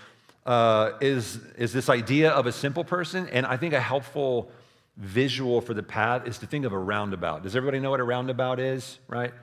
uh, 0.45 0.91
is, 1.01 1.39
is 1.57 1.73
this 1.73 1.89
idea 1.89 2.29
of 2.31 2.45
a 2.45 2.51
simple 2.51 2.83
person, 2.83 3.27
and 3.29 3.45
I 3.45 3.57
think 3.57 3.73
a 3.73 3.81
helpful 3.81 4.51
visual 4.99 5.61
for 5.61 5.73
the 5.73 5.81
path 5.81 6.27
is 6.27 6.37
to 6.39 6.45
think 6.45 6.65
of 6.65 6.73
a 6.73 6.77
roundabout. 6.77 7.41
Does 7.41 7.55
everybody 7.55 7.79
know 7.79 7.89
what 7.89 8.01
a 8.01 8.03
roundabout 8.03 8.59
is, 8.59 8.99
right? 9.07 9.33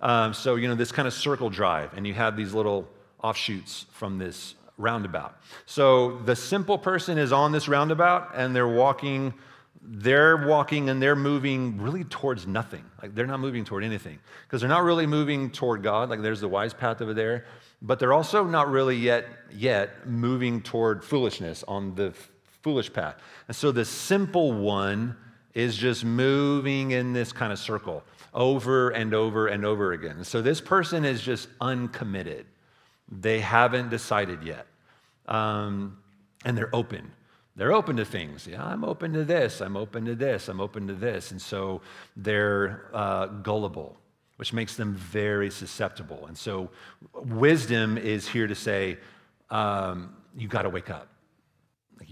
Um, 0.00 0.34
so, 0.34 0.56
you 0.56 0.66
know, 0.66 0.74
this 0.74 0.90
kind 0.90 1.06
of 1.06 1.14
circle 1.14 1.50
drive, 1.50 1.92
and 1.94 2.06
you 2.06 2.14
have 2.14 2.36
these 2.36 2.54
little 2.54 2.88
offshoots 3.22 3.86
from 3.92 4.18
this 4.18 4.54
roundabout. 4.78 5.36
So 5.66 6.18
the 6.24 6.34
simple 6.34 6.78
person 6.78 7.18
is 7.18 7.30
on 7.30 7.52
this 7.52 7.68
roundabout 7.68 8.32
and 8.34 8.56
they're 8.56 8.66
walking, 8.66 9.34
they're 9.80 10.48
walking 10.48 10.88
and 10.90 11.00
they're 11.00 11.14
moving 11.14 11.80
really 11.80 12.04
towards 12.04 12.46
nothing. 12.46 12.84
Like 13.00 13.14
they're 13.14 13.26
not 13.26 13.38
moving 13.38 13.64
toward 13.64 13.84
anything 13.84 14.18
because 14.46 14.60
they're 14.60 14.68
not 14.70 14.82
really 14.82 15.06
moving 15.06 15.50
toward 15.50 15.82
God. 15.82 16.08
Like 16.08 16.22
there's 16.22 16.40
the 16.40 16.48
wise 16.48 16.74
path 16.74 17.00
over 17.00 17.14
there, 17.14 17.44
but 17.80 17.98
they're 17.98 18.12
also 18.12 18.44
not 18.44 18.70
really 18.70 18.96
yet 18.96 19.26
yet 19.52 20.08
moving 20.08 20.62
toward 20.62 21.04
foolishness 21.04 21.64
on 21.68 21.94
the 21.94 22.12
foolish 22.62 22.92
path. 22.92 23.16
And 23.48 23.56
so 23.56 23.72
the 23.72 23.84
simple 23.84 24.52
one 24.52 25.16
is 25.54 25.76
just 25.76 26.04
moving 26.04 26.92
in 26.92 27.12
this 27.12 27.32
kind 27.32 27.52
of 27.52 27.58
circle 27.58 28.02
over 28.32 28.90
and 28.90 29.12
over 29.12 29.48
and 29.48 29.64
over 29.64 29.92
again. 29.92 30.16
And 30.16 30.26
so 30.26 30.40
this 30.40 30.60
person 30.60 31.04
is 31.04 31.20
just 31.20 31.48
uncommitted. 31.60 32.46
They 33.10 33.40
haven't 33.40 33.90
decided 33.90 34.42
yet. 34.42 34.66
Um, 35.26 35.98
and 36.44 36.56
they're 36.56 36.74
open. 36.74 37.12
They're 37.54 37.72
open 37.72 37.96
to 37.96 38.04
things. 38.04 38.46
Yeah, 38.46 38.64
I'm 38.64 38.84
open 38.84 39.12
to 39.12 39.24
this. 39.24 39.60
I'm 39.60 39.76
open 39.76 40.06
to 40.06 40.14
this. 40.14 40.48
I'm 40.48 40.60
open 40.60 40.86
to 40.88 40.94
this. 40.94 41.30
And 41.32 41.40
so 41.40 41.82
they're 42.16 42.86
uh, 42.94 43.26
gullible, 43.26 43.98
which 44.36 44.54
makes 44.54 44.76
them 44.76 44.94
very 44.94 45.50
susceptible. 45.50 46.26
And 46.26 46.36
so 46.36 46.70
wisdom 47.12 47.98
is 47.98 48.26
here 48.26 48.46
to 48.46 48.54
say, 48.54 48.96
um, 49.50 50.16
you 50.34 50.48
got 50.48 50.62
to 50.62 50.70
wake 50.70 50.88
up. 50.88 51.11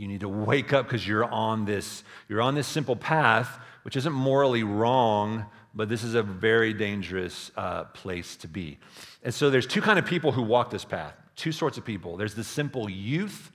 You 0.00 0.08
need 0.08 0.20
to 0.20 0.28
wake 0.28 0.72
up 0.72 0.86
because 0.86 1.06
you're 1.06 1.24
on 1.24 1.64
this 1.64 2.04
you're 2.28 2.40
on 2.40 2.54
this 2.54 2.66
simple 2.66 2.96
path, 2.96 3.58
which 3.82 3.96
isn't 3.96 4.12
morally 4.12 4.62
wrong, 4.62 5.44
but 5.74 5.88
this 5.88 6.02
is 6.02 6.14
a 6.14 6.22
very 6.22 6.72
dangerous 6.72 7.50
uh, 7.56 7.84
place 7.84 8.36
to 8.36 8.48
be. 8.48 8.78
And 9.22 9.32
so 9.32 9.50
there's 9.50 9.66
two 9.66 9.82
kind 9.82 9.98
of 9.98 10.06
people 10.06 10.32
who 10.32 10.42
walk 10.42 10.70
this 10.70 10.84
path. 10.84 11.14
Two 11.36 11.52
sorts 11.52 11.78
of 11.78 11.84
people. 11.84 12.16
There's 12.16 12.34
the 12.34 12.44
simple 12.44 12.88
youth, 12.88 13.52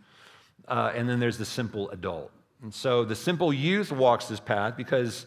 uh, 0.67 0.91
and 0.95 1.09
then 1.09 1.19
there's 1.19 1.37
the 1.37 1.45
simple 1.45 1.89
adult. 1.89 2.31
And 2.61 2.73
so 2.73 3.03
the 3.03 3.15
simple 3.15 3.51
youth 3.51 3.91
walks 3.91 4.27
this 4.27 4.39
path 4.39 4.77
because 4.77 5.25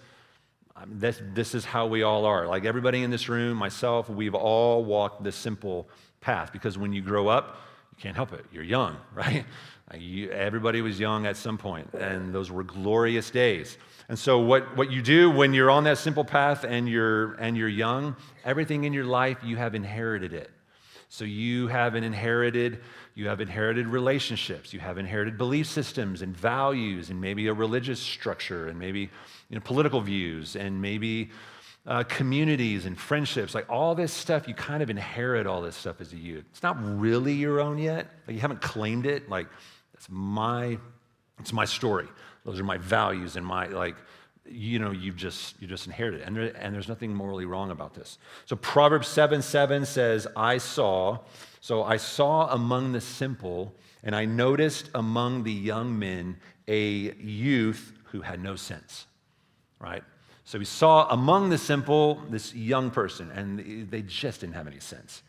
mean, 0.86 0.98
this, 0.98 1.20
this 1.34 1.54
is 1.54 1.64
how 1.64 1.86
we 1.86 2.02
all 2.02 2.24
are. 2.24 2.46
Like 2.46 2.64
everybody 2.64 3.02
in 3.02 3.10
this 3.10 3.28
room, 3.28 3.56
myself, 3.56 4.08
we've 4.08 4.34
all 4.34 4.84
walked 4.84 5.22
this 5.22 5.36
simple 5.36 5.88
path 6.20 6.52
because 6.52 6.78
when 6.78 6.92
you 6.92 7.02
grow 7.02 7.28
up, 7.28 7.60
you 7.92 8.02
can't 8.02 8.16
help 8.16 8.32
it. 8.32 8.44
You're 8.52 8.64
young, 8.64 8.96
right? 9.14 9.44
You, 9.96 10.30
everybody 10.30 10.82
was 10.82 11.00
young 11.00 11.26
at 11.26 11.36
some 11.36 11.56
point, 11.56 11.88
and 11.94 12.34
those 12.34 12.50
were 12.50 12.62
glorious 12.62 13.30
days. 13.30 13.78
And 14.08 14.18
so, 14.18 14.38
what, 14.38 14.76
what 14.76 14.90
you 14.90 15.00
do 15.00 15.30
when 15.30 15.54
you're 15.54 15.70
on 15.70 15.84
that 15.84 15.98
simple 15.98 16.24
path 16.24 16.64
and 16.64 16.88
you're, 16.88 17.34
and 17.34 17.56
you're 17.56 17.68
young, 17.68 18.16
everything 18.44 18.84
in 18.84 18.92
your 18.92 19.04
life, 19.04 19.38
you 19.42 19.56
have 19.56 19.74
inherited 19.74 20.32
it. 20.32 20.50
So, 21.08 21.24
you 21.24 21.68
have 21.68 21.94
an 21.94 22.04
inherited, 22.04 22.80
you 23.14 23.28
have 23.28 23.40
inherited 23.40 23.86
relationships, 23.86 24.74
you 24.74 24.80
have 24.80 24.98
inherited 24.98 25.38
belief 25.38 25.66
systems 25.66 26.20
and 26.20 26.36
values, 26.36 27.08
and 27.08 27.18
maybe 27.20 27.46
a 27.48 27.54
religious 27.54 28.00
structure, 28.00 28.68
and 28.68 28.78
maybe 28.78 29.00
you 29.48 29.56
know, 29.56 29.60
political 29.60 30.02
views, 30.02 30.54
and 30.54 30.82
maybe 30.82 31.30
uh, 31.86 32.02
communities 32.04 32.84
and 32.84 32.98
friendships, 32.98 33.54
like 33.54 33.70
all 33.70 33.94
this 33.94 34.12
stuff, 34.12 34.46
you 34.46 34.52
kind 34.52 34.82
of 34.82 34.90
inherit 34.90 35.46
all 35.46 35.62
this 35.62 35.74
stuff 35.74 36.02
as 36.02 36.12
a 36.12 36.18
youth. 36.18 36.44
It's 36.50 36.62
not 36.62 36.76
really 36.78 37.32
your 37.32 37.60
own 37.60 37.78
yet. 37.78 38.08
Like 38.26 38.34
you 38.34 38.40
haven't 38.40 38.60
claimed 38.60 39.06
it. 39.06 39.30
Like 39.30 39.46
that's 39.98 40.08
my, 40.10 40.78
It's 41.40 41.52
my 41.52 41.64
story. 41.64 42.06
Those 42.44 42.60
are 42.60 42.64
my 42.64 42.78
values 42.78 43.34
and 43.34 43.44
my, 43.44 43.66
like, 43.66 43.96
you 44.46 44.78
know, 44.78 44.92
you've 44.92 45.16
just, 45.16 45.60
you 45.60 45.66
just 45.66 45.86
inherited. 45.86 46.22
And, 46.22 46.36
there, 46.36 46.52
and 46.56 46.72
there's 46.72 46.86
nothing 46.86 47.12
morally 47.12 47.46
wrong 47.46 47.72
about 47.72 47.94
this. 47.94 48.18
So 48.46 48.54
Proverbs 48.54 49.08
7 49.08 49.42
7 49.42 49.84
says, 49.84 50.28
I 50.36 50.58
saw, 50.58 51.18
so 51.60 51.82
I 51.82 51.96
saw 51.96 52.48
among 52.52 52.92
the 52.92 53.00
simple, 53.00 53.74
and 54.04 54.14
I 54.14 54.24
noticed 54.24 54.88
among 54.94 55.42
the 55.42 55.52
young 55.52 55.98
men 55.98 56.36
a 56.68 57.12
youth 57.16 57.92
who 58.04 58.20
had 58.20 58.40
no 58.40 58.54
sense, 58.54 59.06
right? 59.80 60.04
So 60.44 60.60
he 60.60 60.64
saw 60.64 61.08
among 61.10 61.50
the 61.50 61.58
simple 61.58 62.22
this 62.30 62.54
young 62.54 62.92
person, 62.92 63.32
and 63.32 63.90
they 63.90 64.02
just 64.02 64.42
didn't 64.42 64.54
have 64.54 64.68
any 64.68 64.80
sense. 64.80 65.22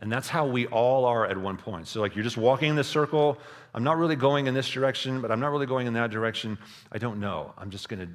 And 0.00 0.10
that's 0.10 0.28
how 0.28 0.46
we 0.46 0.66
all 0.68 1.04
are 1.04 1.26
at 1.26 1.36
one 1.36 1.56
point. 1.56 1.86
So, 1.86 2.00
like, 2.00 2.16
you're 2.16 2.24
just 2.24 2.38
walking 2.38 2.70
in 2.70 2.76
this 2.76 2.88
circle. 2.88 3.38
I'm 3.74 3.84
not 3.84 3.98
really 3.98 4.16
going 4.16 4.46
in 4.46 4.54
this 4.54 4.68
direction, 4.68 5.20
but 5.20 5.30
I'm 5.30 5.40
not 5.40 5.52
really 5.52 5.66
going 5.66 5.86
in 5.86 5.92
that 5.92 6.10
direction. 6.10 6.58
I 6.90 6.98
don't 6.98 7.20
know. 7.20 7.52
I'm 7.58 7.70
just 7.70 7.88
going 7.88 8.06
to 8.06 8.08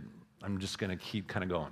I'm 0.45 0.59
just 0.59 0.77
going 0.77 0.91
to 0.91 0.95
keep 0.95 1.27
kind 1.27 1.43
of 1.43 1.49
going. 1.49 1.71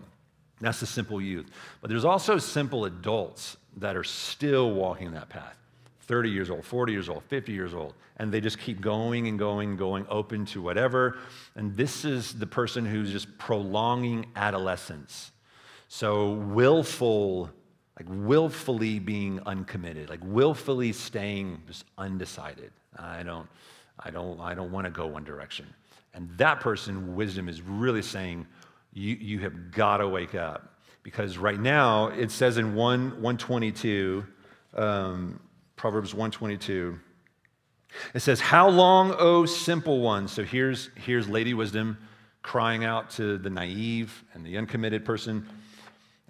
That's 0.59 0.79
the 0.79 0.87
simple 0.87 1.21
youth. 1.21 1.45
But 1.81 1.89
there's 1.89 2.05
also 2.05 2.39
simple 2.39 2.85
adults 2.85 3.57
that 3.77 3.95
are 3.95 4.03
still 4.03 4.71
walking 4.73 5.11
that 5.11 5.29
path 5.29 5.55
30 6.01 6.29
years 6.29 6.49
old, 6.49 6.65
40 6.65 6.91
years 6.91 7.07
old, 7.07 7.23
50 7.25 7.51
years 7.51 7.73
old. 7.73 7.93
And 8.17 8.31
they 8.31 8.41
just 8.41 8.57
keep 8.57 8.81
going 8.81 9.27
and 9.27 9.37
going 9.37 9.71
and 9.71 9.77
going, 9.77 10.05
open 10.09 10.45
to 10.47 10.61
whatever. 10.61 11.17
And 11.55 11.75
this 11.75 12.03
is 12.03 12.33
the 12.33 12.47
person 12.47 12.85
who's 12.85 13.11
just 13.11 13.37
prolonging 13.37 14.25
adolescence. 14.35 15.31
So 15.87 16.31
willful, 16.31 17.51
like 17.97 18.07
willfully 18.09 18.99
being 18.99 19.39
uncommitted, 19.45 20.09
like 20.09 20.23
willfully 20.23 20.91
staying 20.91 21.61
just 21.67 21.85
undecided. 21.97 22.71
I 22.97 23.23
don't, 23.23 23.47
I 23.99 24.09
don't, 24.09 24.39
I 24.39 24.55
don't 24.55 24.71
want 24.71 24.85
to 24.85 24.91
go 24.91 25.05
one 25.05 25.23
direction. 25.23 25.67
And 26.13 26.29
that 26.37 26.59
person, 26.59 27.15
wisdom 27.15 27.49
is 27.49 27.61
really 27.61 28.01
saying, 28.01 28.45
you, 28.93 29.15
you 29.15 29.39
have 29.39 29.71
got 29.71 29.97
to 29.97 30.07
wake 30.07 30.35
up. 30.35 30.69
Because 31.01 31.37
right 31.37 31.59
now, 31.59 32.07
it 32.07 32.31
says 32.31 32.57
in 32.57 32.75
1, 32.75 33.09
122, 33.21 34.23
um, 34.75 35.39
Proverbs 35.75 36.13
122, 36.13 36.97
it 38.13 38.19
says, 38.21 38.39
How 38.39 38.69
long, 38.69 39.13
O 39.17 39.45
simple 39.45 39.99
ones? 39.99 40.31
So 40.31 40.43
here's, 40.43 40.89
here's 40.95 41.27
Lady 41.27 41.53
Wisdom 41.53 41.97
crying 42.41 42.83
out 42.83 43.09
to 43.09 43.37
the 43.37 43.49
naive 43.49 44.23
and 44.33 44.45
the 44.45 44.57
uncommitted 44.57 45.03
person. 45.03 45.47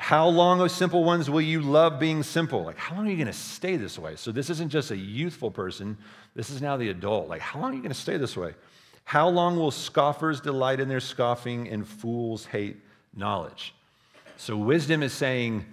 How 0.04 0.28
long, 0.28 0.60
O 0.60 0.68
simple 0.68 1.06
ones, 1.06 1.30
will 1.30 1.40
you 1.40 1.62
love 1.62 1.98
being 1.98 2.24
simple? 2.24 2.62
Like, 2.62 2.78
how 2.78 2.94
long 2.94 3.08
are 3.08 3.10
you 3.10 3.16
going 3.16 3.26
to 3.28 3.32
stay 3.32 3.78
this 3.78 3.98
way? 3.98 4.18
So 4.18 4.34
this 4.34 4.50
isn't 4.50 4.68
just 4.68 4.92
a 4.92 4.98
youthful 4.98 5.50
person, 5.50 5.98
this 6.36 6.50
is 6.50 6.62
now 6.62 6.76
the 6.76 6.90
adult. 6.90 7.30
Like, 7.30 7.40
how 7.40 7.62
long 7.62 7.72
are 7.72 7.76
you 7.76 7.80
going 7.80 7.94
to 7.94 7.98
stay 7.98 8.18
this 8.18 8.36
way? 8.36 8.54
How 9.06 9.30
long 9.30 9.56
will 9.56 9.72
scoffers 9.72 10.42
delight 10.42 10.82
in 10.82 10.90
their 10.90 11.00
scoffing 11.00 11.70
and 11.70 11.88
fools 11.88 12.44
hate 12.44 12.82
knowledge? 13.16 13.74
So, 14.36 14.58
wisdom 14.58 15.04
is 15.04 15.14
saying, 15.14 15.64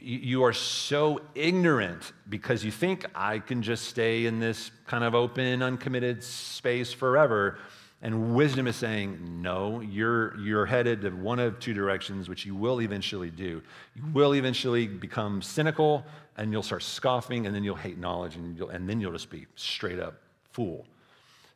you 0.00 0.42
are 0.42 0.52
so 0.52 1.20
ignorant 1.36 2.14
because 2.28 2.64
you 2.64 2.72
think 2.72 3.06
I 3.14 3.38
can 3.38 3.62
just 3.62 3.84
stay 3.84 4.26
in 4.26 4.40
this 4.40 4.72
kind 4.88 5.04
of 5.04 5.14
open, 5.14 5.62
uncommitted 5.62 6.24
space 6.24 6.92
forever. 6.92 7.60
And 8.00 8.36
wisdom 8.36 8.68
is 8.68 8.76
saying, 8.76 9.42
no, 9.42 9.80
you're, 9.80 10.38
you're 10.38 10.66
headed 10.66 11.00
to 11.00 11.10
one 11.10 11.40
of 11.40 11.58
two 11.58 11.74
directions, 11.74 12.28
which 12.28 12.46
you 12.46 12.54
will 12.54 12.80
eventually 12.80 13.30
do. 13.30 13.60
You 13.96 14.02
will 14.12 14.34
eventually 14.34 14.86
become 14.86 15.42
cynical, 15.42 16.04
and 16.36 16.52
you'll 16.52 16.62
start 16.62 16.84
scoffing, 16.84 17.46
and 17.46 17.54
then 17.54 17.64
you'll 17.64 17.74
hate 17.74 17.98
knowledge, 17.98 18.36
and, 18.36 18.56
you'll, 18.56 18.68
and 18.68 18.88
then 18.88 19.00
you'll 19.00 19.12
just 19.12 19.30
be 19.30 19.46
straight 19.56 19.98
up 19.98 20.14
fool. 20.52 20.86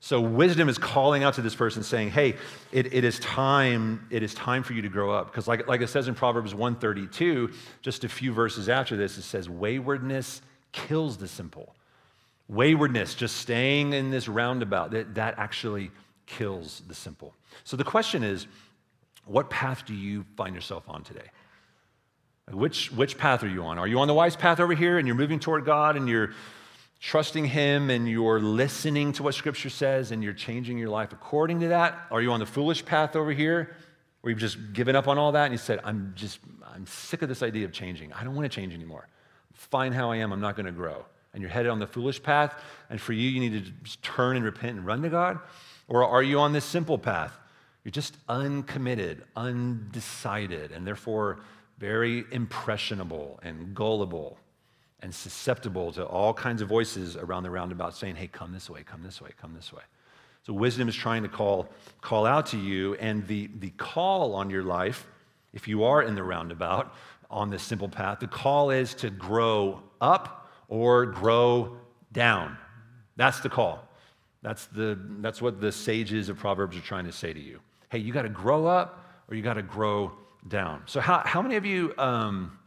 So 0.01 0.21
wisdom 0.21 0.69
is 0.69 0.79
calling 0.79 1.23
out 1.23 1.35
to 1.35 1.43
this 1.43 1.55
person 1.55 1.85
saying, 1.85 2.11
hey, 2.11 2.35
it, 2.73 2.93
it 2.93 3.05
is 3.05 3.21
time, 3.21 4.05
it 4.11 4.25
is 4.25 4.35
time 4.35 4.65
for 4.65 4.73
you 4.73 4.83
to 4.83 4.89
grow 4.89 5.13
up. 5.13 5.31
Because 5.31 5.47
like, 5.47 5.69
like 5.69 5.81
it 5.81 5.89
says 5.91 6.09
in 6.09 6.17
Proverbs 6.17 6.57
132, 6.57 7.53
just 7.83 8.03
a 8.03 8.09
few 8.09 8.33
verses 8.33 8.69
after 8.69 8.97
this, 8.97 9.17
it 9.17 9.23
says, 9.23 9.49
waywardness 9.49 10.43
kills 10.73 11.19
the 11.19 11.29
simple. 11.29 11.77
Waywardness, 12.49 13.15
just 13.15 13.37
staying 13.37 13.93
in 13.93 14.11
this 14.11 14.27
roundabout, 14.27 14.91
that, 14.91 15.15
that 15.15 15.39
actually 15.39 15.93
kills 16.27 16.83
the 16.87 16.95
simple. 16.95 17.35
So 17.65 17.77
the 17.77 17.85
question 17.85 18.23
is, 18.23 18.47
what 19.25 19.51
path 19.51 19.85
do 19.87 19.95
you 19.95 20.25
find 20.37 20.55
yourself 20.55 20.85
on 20.89 21.05
today? 21.05 21.31
Which, 22.51 22.91
which 22.93 23.17
path 23.19 23.45
are 23.45 23.49
you 23.49 23.63
on? 23.65 23.79
Are 23.79 23.87
you 23.87 24.01
on 24.01 24.09
the 24.09 24.15
wise 24.15 24.35
path 24.35 24.59
over 24.59 24.75
here 24.75 24.99
and 24.99 25.07
you're 25.07 25.17
moving 25.17 25.39
toward 25.39 25.65
God 25.65 25.97
and 25.97 26.09
you're 26.09 26.33
trusting 27.01 27.45
Him 27.45 27.91
and 27.91 28.09
you're 28.09 28.41
listening 28.41 29.13
to 29.13 29.23
what 29.23 29.35
Scripture 29.35 29.71
says 29.71 30.11
and 30.11 30.23
you're 30.23 30.33
changing 30.33 30.79
your 30.79 30.89
life 30.89 31.13
according 31.13 31.61
to 31.61 31.69
that? 31.69 32.07
Are 32.11 32.21
you 32.21 32.33
on 32.33 32.41
the 32.41 32.47
foolish 32.47 32.85
path 32.85 33.15
over 33.15 33.33
here 33.33 33.77
where 34.21 34.31
you've 34.31 34.41
just 34.41 34.73
given 34.73 34.97
up 34.97 35.09
on 35.09 35.19
all 35.19 35.33
that 35.33 35.45
and 35.45 35.53
you 35.53 35.59
said, 35.59 35.81
I'm 35.85 36.13
just, 36.17 36.41
I'm 36.75 36.87
sick 36.87 37.23
of 37.23 37.29
this 37.29 37.43
idea 37.43 37.65
of 37.65 37.73
changing. 37.73 38.13
I 38.13 38.25
don't 38.25 38.35
want 38.35 38.51
to 38.51 38.55
change 38.55 38.75
anymore. 38.75 39.09
Fine 39.53 39.93
how 39.93 40.11
I 40.11 40.17
am, 40.17 40.33
I'm 40.33 40.41
not 40.41 40.57
going 40.57 40.67
to 40.67 40.73
grow. 40.73 41.05
And 41.35 41.41
you're 41.41 41.51
headed 41.51 41.71
on 41.71 41.79
the 41.79 41.87
foolish 41.87 42.23
path, 42.23 42.63
and 42.91 43.01
for 43.01 43.15
you, 43.15 43.29
you 43.29 43.41
need 43.41 43.65
to 43.65 43.71
just 43.83 44.03
turn 44.03 44.37
and 44.37 44.45
repent 44.45 44.77
and 44.77 44.85
run 44.85 45.01
to 45.03 45.09
God? 45.09 45.39
Or 45.89 46.05
are 46.05 46.23
you 46.23 46.39
on 46.39 46.53
this 46.53 46.65
simple 46.65 46.99
path? 46.99 47.33
You're 47.85 47.93
just 47.93 48.17
uncommitted, 48.29 49.25
undecided, 49.37 50.71
and 50.73 50.87
therefore 50.87 51.41
very 51.79 52.25
impressionable 52.31 53.41
and 53.43 53.75
gullible 53.75 54.39
and 55.01 55.13
susceptible 55.13 55.91
to 55.93 56.05
all 56.05 56.33
kinds 56.33 56.63
of 56.63 56.69
voices 56.69 57.17
around 57.17 57.43
the 57.43 57.51
roundabout 57.51 57.97
saying, 57.97 58.15
hey, 58.15 58.29
come 58.29 58.53
this 58.53 58.71
way, 58.71 58.85
come 58.85 59.03
this 59.03 59.21
way, 59.21 59.31
come 59.41 59.53
this 59.53 59.73
way. 59.73 59.83
So 60.45 60.53
wisdom 60.53 60.89
is 60.89 60.95
trying 60.95 61.23
to 61.25 61.29
call, 61.29 61.69
call 62.01 62.25
out 62.25 62.47
to 62.47 62.59
you, 62.59 62.95
and 62.95 63.27
the, 63.27 63.49
the 63.59 63.71
call 63.71 64.35
on 64.35 64.49
your 64.49 64.63
life, 64.63 65.07
if 65.53 65.67
you 65.67 65.85
are 65.85 66.03
in 66.03 66.15
the 66.15 66.23
roundabout 66.23 66.95
on 67.31 67.51
this 67.51 67.63
simple 67.63 67.89
path, 67.89 68.21
the 68.21 68.29
call 68.29 68.71
is 68.71 68.95
to 68.95 69.11
grow 69.11 69.83
up 70.01 70.51
or 70.69 71.07
grow 71.07 71.77
down. 72.13 72.57
That's 73.17 73.41
the 73.41 73.49
call. 73.49 73.89
That's, 74.43 74.67
the, 74.67 74.99
that's 75.21 75.41
what 75.41 75.61
the 75.61 75.71
sages 75.71 76.29
of 76.29 76.37
Proverbs 76.37 76.77
are 76.77 76.81
trying 76.81 77.05
to 77.05 77.13
say 77.13 77.33
to 77.33 77.41
you. 77.41 77.61
Hey, 77.91 77.99
you 77.99 78.13
got 78.13 78.23
to 78.23 78.29
grow 78.29 78.67
up 78.67 79.07
or 79.29 79.37
you 79.37 79.43
got 79.43 79.55
to 79.55 79.63
grow 79.63 80.13
down. 80.49 80.83
So, 80.87 81.01
how, 81.01 81.23
how 81.25 81.43
many 81.43 81.57
of 81.57 81.65
you 81.65 81.95
um, 81.99 82.59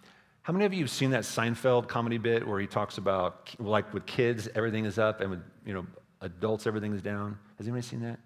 how 0.46 0.54
many 0.54 0.66
of 0.66 0.76
you 0.76 0.82
have 0.82 0.92
seen 0.92 1.10
that 1.10 1.24
Seinfeld 1.24 1.88
comedy 1.88 2.20
bit 2.20 2.48
where 2.48 2.60
he 2.60 2.68
talks 2.68 3.00
about, 3.00 3.50
like 3.58 3.92
with 3.96 4.06
kids, 4.06 4.48
everything 4.54 4.86
is 4.86 5.00
up, 5.00 5.20
and 5.20 5.32
with 5.32 5.40
you 5.66 5.74
know 5.74 5.88
adults, 6.22 6.68
everything 6.68 6.94
is 6.94 7.02
down? 7.02 7.36
Has 7.58 7.66
anybody 7.66 7.82
seen 7.82 8.02
that? 8.02 8.20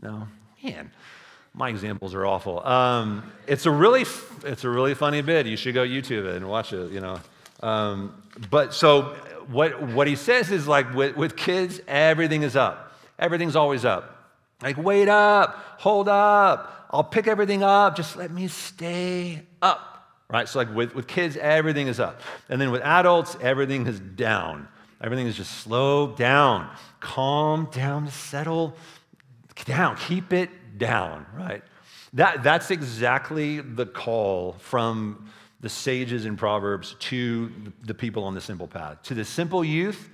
No? 0.00 0.28
Man, 0.62 0.92
my 1.54 1.68
examples 1.68 2.14
are 2.14 2.24
awful. 2.24 2.64
Um, 2.64 3.32
it's 3.48 3.66
a 3.66 3.72
really, 3.72 4.04
it's 4.44 4.62
a 4.62 4.70
really 4.70 4.94
funny 4.94 5.20
bit. 5.20 5.46
You 5.46 5.56
should 5.56 5.74
go 5.74 5.84
YouTube 5.84 6.26
it 6.26 6.36
and 6.36 6.48
watch 6.48 6.72
it. 6.72 6.92
You 6.92 7.00
know, 7.00 7.20
um, 7.60 8.22
but 8.50 8.72
so 8.72 9.16
what 9.48 9.82
what 9.82 10.06
he 10.06 10.16
says 10.16 10.50
is 10.50 10.68
like 10.68 10.94
with, 10.94 11.16
with 11.16 11.36
kids, 11.36 11.80
everything 11.88 12.42
is 12.42 12.56
up. 12.56 12.92
Everything's 13.18 13.56
always 13.56 13.84
up. 13.84 14.34
Like 14.62 14.76
wait 14.76 15.08
up, 15.08 15.54
hold 15.78 16.08
up. 16.08 16.86
I'll 16.90 17.04
pick 17.04 17.26
everything 17.26 17.62
up. 17.62 17.96
Just 17.96 18.16
let 18.16 18.30
me 18.30 18.48
stay 18.48 19.42
up 19.60 19.88
right? 20.30 20.48
So, 20.48 20.58
like 20.58 20.74
with, 20.74 20.94
with 20.94 21.06
kids, 21.06 21.36
everything 21.36 21.86
is 21.88 22.00
up. 22.00 22.20
And 22.48 22.60
then 22.60 22.70
with 22.70 22.82
adults, 22.82 23.36
everything 23.40 23.86
is 23.86 23.98
down. 24.00 24.68
Everything 25.00 25.26
is 25.26 25.36
just 25.36 25.60
slow 25.60 26.08
down, 26.08 26.68
calm 26.98 27.68
down, 27.72 28.08
settle 28.08 28.74
down, 29.64 29.96
keep 29.96 30.32
it 30.32 30.50
down, 30.76 31.24
right? 31.36 31.62
That, 32.14 32.42
that's 32.42 32.70
exactly 32.70 33.60
the 33.60 33.86
call 33.86 34.54
from 34.58 35.30
the 35.60 35.68
sages 35.68 36.24
in 36.24 36.36
Proverbs 36.36 36.96
to 37.00 37.52
the 37.82 37.94
people 37.94 38.24
on 38.24 38.34
the 38.34 38.40
simple 38.40 38.68
path. 38.68 39.02
To 39.04 39.14
the 39.14 39.24
simple 39.24 39.64
youth, 39.64 40.08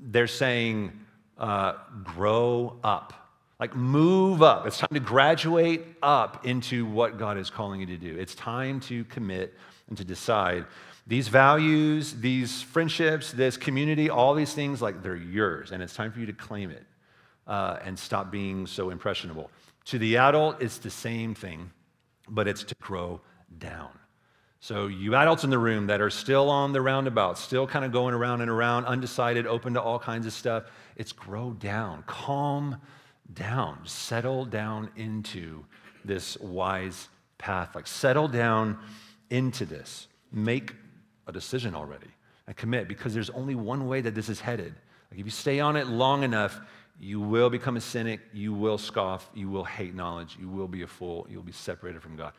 they're 0.00 0.26
saying, 0.26 0.92
uh, 1.38 1.74
grow 2.04 2.78
up 2.82 3.24
like, 3.60 3.76
move 3.76 4.42
up. 4.42 4.66
It's 4.66 4.78
time 4.78 4.88
to 4.92 5.00
graduate 5.00 5.82
up 6.02 6.44
into 6.44 6.86
what 6.86 7.18
God 7.18 7.38
is 7.38 7.50
calling 7.50 7.80
you 7.80 7.86
to 7.86 7.96
do. 7.96 8.16
It's 8.18 8.34
time 8.34 8.80
to 8.80 9.04
commit 9.04 9.54
and 9.88 9.96
to 9.96 10.04
decide. 10.04 10.66
These 11.06 11.28
values, 11.28 12.14
these 12.14 12.62
friendships, 12.62 13.30
this 13.30 13.56
community, 13.56 14.10
all 14.10 14.34
these 14.34 14.52
things, 14.52 14.82
like 14.82 15.02
they're 15.02 15.14
yours, 15.16 15.70
and 15.70 15.82
it's 15.82 15.94
time 15.94 16.10
for 16.10 16.18
you 16.18 16.26
to 16.26 16.32
claim 16.32 16.70
it 16.70 16.82
uh, 17.46 17.78
and 17.84 17.98
stop 17.98 18.30
being 18.30 18.66
so 18.66 18.90
impressionable. 18.90 19.50
To 19.86 19.98
the 19.98 20.16
adult, 20.16 20.60
it's 20.60 20.78
the 20.78 20.90
same 20.90 21.34
thing, 21.34 21.70
but 22.28 22.48
it's 22.48 22.64
to 22.64 22.74
grow 22.80 23.20
down. 23.58 23.90
So, 24.64 24.86
you 24.86 25.14
adults 25.14 25.44
in 25.44 25.50
the 25.50 25.58
room 25.58 25.88
that 25.88 26.00
are 26.00 26.08
still 26.08 26.48
on 26.48 26.72
the 26.72 26.80
roundabout, 26.80 27.36
still 27.36 27.66
kind 27.66 27.84
of 27.84 27.92
going 27.92 28.14
around 28.14 28.40
and 28.40 28.50
around, 28.50 28.86
undecided, 28.86 29.46
open 29.46 29.74
to 29.74 29.82
all 29.82 29.98
kinds 29.98 30.24
of 30.24 30.32
stuff, 30.32 30.64
it's 30.96 31.12
grow 31.12 31.50
down, 31.52 32.02
calm 32.06 32.80
down, 33.34 33.80
settle 33.84 34.46
down 34.46 34.88
into 34.96 35.66
this 36.02 36.38
wise 36.38 37.10
path. 37.36 37.74
Like, 37.74 37.86
settle 37.86 38.26
down 38.26 38.78
into 39.28 39.66
this. 39.66 40.08
Make 40.32 40.74
a 41.26 41.32
decision 41.32 41.74
already 41.74 42.08
and 42.46 42.56
commit 42.56 42.88
because 42.88 43.12
there's 43.12 43.28
only 43.28 43.54
one 43.54 43.86
way 43.86 44.00
that 44.00 44.14
this 44.14 44.30
is 44.30 44.40
headed. 44.40 44.74
Like, 45.10 45.20
if 45.20 45.26
you 45.26 45.30
stay 45.30 45.60
on 45.60 45.76
it 45.76 45.88
long 45.88 46.22
enough, 46.22 46.58
You 46.98 47.20
will 47.20 47.50
become 47.50 47.76
a 47.76 47.80
cynic. 47.80 48.20
You 48.32 48.52
will 48.52 48.78
scoff. 48.78 49.28
You 49.34 49.48
will 49.48 49.64
hate 49.64 49.94
knowledge. 49.94 50.36
You 50.40 50.48
will 50.48 50.68
be 50.68 50.82
a 50.82 50.86
fool. 50.86 51.26
You'll 51.28 51.42
be 51.42 51.52
separated 51.52 52.02
from 52.02 52.16
God. 52.16 52.32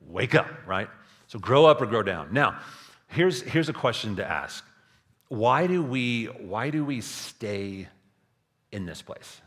Wake 0.00 0.34
up, 0.34 0.48
right? 0.66 0.88
So 1.28 1.38
grow 1.38 1.66
up 1.66 1.80
or 1.80 1.86
grow 1.86 2.02
down. 2.02 2.32
Now, 2.32 2.58
here's, 3.06 3.42
here's 3.42 3.68
a 3.68 3.72
question 3.72 4.16
to 4.16 4.28
ask 4.28 4.64
why 5.28 5.66
do 5.66 5.82
we, 5.82 6.24
why 6.24 6.70
do 6.70 6.84
we 6.84 7.02
stay 7.02 7.86
in 8.72 8.86
this 8.86 9.02
place? 9.02 9.42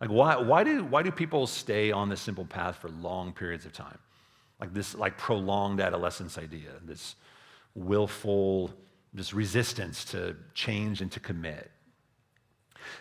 Like, 0.00 0.10
why, 0.10 0.36
why, 0.36 0.64
do, 0.64 0.82
why 0.84 1.02
do 1.02 1.10
people 1.10 1.46
stay 1.46 1.92
on 1.92 2.08
this 2.08 2.22
simple 2.22 2.46
path 2.46 2.76
for 2.76 2.88
long 2.88 3.32
periods 3.32 3.66
of 3.66 3.74
time? 3.74 3.98
Like 4.58 4.72
this, 4.72 4.94
like 4.94 5.18
prolonged 5.18 5.80
adolescence 5.80 6.38
idea, 6.38 6.70
this 6.82 7.16
willful, 7.74 8.70
this 9.12 9.34
resistance 9.34 10.06
to 10.06 10.36
change 10.54 11.02
and 11.02 11.12
to 11.12 11.20
commit. 11.20 11.70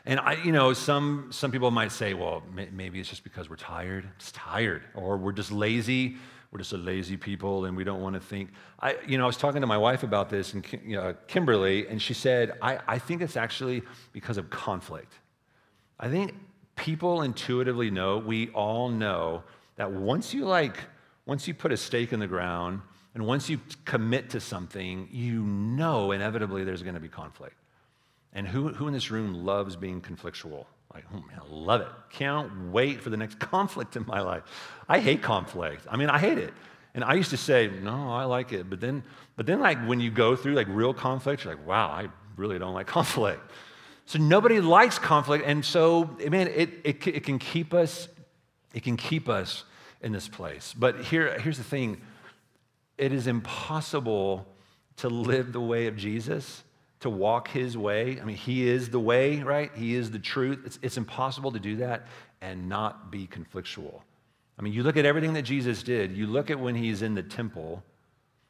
And 0.05 0.19
I, 0.19 0.33
you 0.43 0.51
know, 0.51 0.73
some, 0.73 1.29
some 1.31 1.51
people 1.51 1.71
might 1.71 1.91
say, 1.91 2.13
well, 2.13 2.43
maybe 2.51 2.99
it's 2.99 3.09
just 3.09 3.23
because 3.23 3.49
we're 3.49 3.55
tired. 3.55 4.09
It's 4.17 4.31
tired. 4.33 4.83
Or 4.93 5.15
we're 5.15 5.31
just 5.31 5.51
lazy. 5.51 6.17
We're 6.55 6.59
just 6.59 6.71
a 6.71 6.77
lazy 6.77 7.17
people 7.17 7.65
and 7.65 7.75
we 7.75 7.83
don't 7.83 7.99
want 7.99 8.13
to 8.13 8.21
think. 8.21 8.51
I, 8.79 8.95
you 9.05 9.17
know, 9.17 9.25
I 9.25 9.27
was 9.27 9.35
talking 9.35 9.59
to 9.59 9.67
my 9.67 9.77
wife 9.77 10.03
about 10.03 10.29
this 10.29 10.53
and 10.53 10.65
you 10.85 10.97
uh, 10.97 11.03
know, 11.03 11.15
Kimberly, 11.27 11.85
and 11.89 12.01
she 12.01 12.13
said, 12.13 12.53
I, 12.61 12.79
I 12.87 12.97
think 12.97 13.21
it's 13.21 13.35
actually 13.35 13.83
because 14.13 14.37
of 14.37 14.49
conflict. 14.49 15.11
I 15.99 16.07
think 16.07 16.33
people 16.77 17.23
intuitively 17.23 17.91
know, 17.91 18.19
we 18.19 18.51
all 18.51 18.87
know 18.87 19.43
that 19.75 19.91
once 19.91 20.33
you 20.33 20.45
like, 20.45 20.77
once 21.25 21.45
you 21.45 21.53
put 21.53 21.73
a 21.73 21.77
stake 21.77 22.13
in 22.13 22.21
the 22.21 22.27
ground 22.27 22.79
and 23.15 23.27
once 23.27 23.49
you 23.49 23.59
commit 23.83 24.29
to 24.29 24.39
something, 24.39 25.09
you 25.11 25.41
know 25.41 26.13
inevitably 26.13 26.63
there's 26.63 26.83
going 26.83 26.95
to 26.95 27.01
be 27.01 27.09
conflict. 27.09 27.57
And 28.31 28.47
who, 28.47 28.69
who 28.69 28.87
in 28.87 28.93
this 28.93 29.11
room 29.11 29.45
loves 29.45 29.75
being 29.75 29.99
conflictual? 29.99 30.67
Like, 30.95 31.03
oh 31.13 31.17
man, 31.27 31.41
I 31.41 31.53
love 31.53 31.81
it. 31.81 31.89
Can't 32.10 32.71
wait 32.71 33.01
for 33.01 33.10
the 33.10 33.17
next 33.17 33.38
conflict 33.51 33.97
in 33.97 34.05
my 34.08 34.21
life. 34.21 34.43
I 34.88 34.99
hate 34.99 35.21
conflict. 35.21 35.86
I 35.91 35.97
mean, 35.97 36.10
I 36.10 36.17
hate 36.17 36.38
it. 36.38 36.53
And 36.93 37.03
I 37.03 37.15
used 37.15 37.31
to 37.31 37.38
say, 37.38 37.69
no, 37.84 38.13
I 38.13 38.23
like 38.23 38.53
it. 38.53 38.69
But 38.69 38.79
then, 38.79 39.03
but 39.36 39.45
then 39.45 39.60
like 39.60 39.86
when 39.86 39.99
you 39.99 40.10
go 40.10 40.38
through 40.38 40.53
like 40.53 40.67
real 40.69 40.93
conflict, 40.93 41.43
you're 41.43 41.53
like, 41.53 41.67
wow, 41.67 41.89
I 41.89 42.08
really 42.38 42.58
don't 42.58 42.73
like 42.73 42.88
conflict. 42.99 43.41
So 44.05 44.19
nobody 44.19 44.62
likes 44.62 44.97
conflict. 44.97 45.43
And 45.45 45.65
so, 45.65 46.15
man, 46.29 46.47
it, 46.47 46.69
it, 46.86 47.05
it 47.08 47.23
can 47.25 47.39
keep 47.39 47.73
us, 47.73 48.08
it 48.73 48.84
can 48.84 48.95
keep 48.95 49.27
us 49.27 49.65
in 50.01 50.13
this 50.13 50.29
place. 50.29 50.73
But 50.77 51.01
here, 51.01 51.38
here's 51.39 51.58
the 51.58 51.63
thing. 51.65 51.99
It 52.97 53.12
is 53.12 53.27
impossible 53.27 54.47
to 54.97 55.10
live 55.10 55.51
the 55.51 55.60
way 55.60 55.88
of 55.88 55.97
Jesus 55.97 56.63
to 57.05 57.09
walk 57.11 57.49
his 57.49 57.77
way. 57.77 58.19
I 58.19 58.25
mean, 58.25 58.35
he 58.35 58.67
is 58.67 58.89
the 58.89 58.99
way, 58.99 59.43
right? 59.43 59.71
He 59.75 59.93
is 59.93 60.09
the 60.09 60.17
truth. 60.17 60.63
It's, 60.65 60.79
it's 60.81 60.97
impossible 60.97 61.51
to 61.51 61.59
do 61.59 61.75
that 61.75 62.07
and 62.41 62.67
not 62.67 63.11
be 63.11 63.27
conflictual. 63.27 64.01
I 64.57 64.63
mean, 64.63 64.73
you 64.73 64.81
look 64.81 64.97
at 64.97 65.05
everything 65.05 65.33
that 65.33 65.43
Jesus 65.43 65.83
did. 65.83 66.17
You 66.17 66.25
look 66.25 66.49
at 66.49 66.59
when 66.59 66.73
he's 66.73 67.03
in 67.03 67.13
the 67.13 67.21
temple 67.21 67.83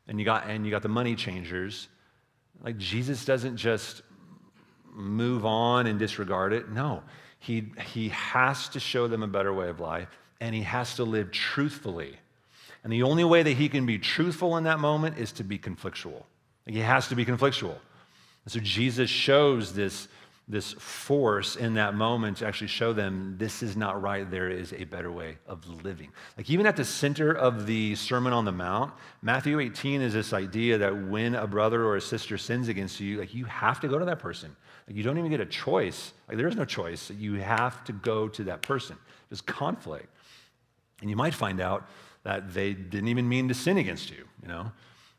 and 0.07 0.17
you 0.17 0.23
got, 0.23 0.47
and 0.47 0.63
you 0.63 0.71
got 0.71 0.83
the 0.83 0.87
money 0.87 1.15
changers. 1.15 1.89
Like, 2.63 2.77
Jesus 2.77 3.25
doesn't 3.25 3.57
just 3.57 4.03
move 4.93 5.45
on 5.45 5.85
and 5.85 5.99
disregard 5.99 6.53
it. 6.53 6.69
No, 6.69 7.03
he, 7.39 7.73
he 7.87 8.07
has 8.09 8.69
to 8.69 8.79
show 8.79 9.09
them 9.09 9.21
a 9.21 9.27
better 9.27 9.53
way 9.53 9.67
of 9.67 9.81
life 9.81 10.07
and 10.39 10.55
he 10.55 10.61
has 10.61 10.95
to 10.95 11.03
live 11.03 11.29
truthfully. 11.29 12.15
And 12.85 12.93
the 12.93 13.03
only 13.03 13.25
way 13.25 13.43
that 13.43 13.51
he 13.51 13.67
can 13.67 13.85
be 13.85 13.99
truthful 13.99 14.55
in 14.55 14.63
that 14.63 14.79
moment 14.79 15.17
is 15.17 15.33
to 15.33 15.43
be 15.43 15.59
conflictual. 15.59 16.23
He 16.65 16.79
has 16.79 17.09
to 17.09 17.15
be 17.15 17.25
conflictual. 17.25 17.75
And 18.45 18.51
so 18.51 18.60
Jesus 18.60 19.10
shows 19.10 19.73
this, 19.73 20.08
this 20.47 20.73
force 20.73 21.55
in 21.55 21.73
that 21.73 21.95
moment 21.95 22.38
to 22.38 22.47
actually 22.47 22.67
show 22.67 22.93
them 22.93 23.36
this 23.39 23.63
is 23.63 23.75
not 23.75 24.01
right. 24.01 24.29
There 24.29 24.49
is 24.49 24.71
a 24.73 24.84
better 24.84 25.12
way 25.12 25.39
of 25.47 25.67
living. 25.84 26.12
Like, 26.38 26.49
even 26.49 26.67
at 26.67 26.75
the 26.75 26.86
center 26.86 27.31
of 27.31 27.65
the 27.65 27.95
Sermon 27.95 28.31
on 28.34 28.45
the 28.45 28.51
Mount, 28.51 28.93
Matthew 29.23 29.60
18 29.60 30.01
is 30.01 30.13
this 30.13 30.31
idea 30.31 30.77
that 30.77 31.08
when 31.08 31.34
a 31.34 31.47
brother 31.47 31.84
or 31.84 31.95
a 31.95 32.01
sister 32.01 32.38
sins 32.38 32.67
against 32.67 32.99
you, 32.99 33.19
like, 33.19 33.34
you 33.34 33.45
have 33.45 33.79
to 33.81 33.88
go 33.88 33.97
to 33.97 34.05
that 34.05 34.19
person. 34.19 34.55
Like, 34.88 34.95
you 34.95 35.01
don't 35.01 35.17
even 35.17 35.31
get 35.31 35.41
a 35.41 35.47
choice. 35.47 36.13
Like, 36.27 36.38
there 36.38 36.47
is 36.47 36.55
no 36.55 36.65
choice. 36.65 37.10
You 37.10 37.36
have 37.36 37.84
to 37.86 37.93
go 37.93 38.27
to 38.27 38.43
that 38.43 38.62
person. 38.62 38.95
There's 39.29 39.41
conflict. 39.41 40.08
And 41.01 41.10
you 41.10 41.15
might 41.15 41.34
find 41.34 41.60
out 41.60 41.88
that 42.23 42.53
they 42.53 42.73
didn't 42.73 43.08
even 43.08 43.27
mean 43.27 43.47
to 43.47 43.55
sin 43.55 43.77
against 43.77 44.12
you, 44.12 44.25
you 44.41 44.47
know? 44.47 44.71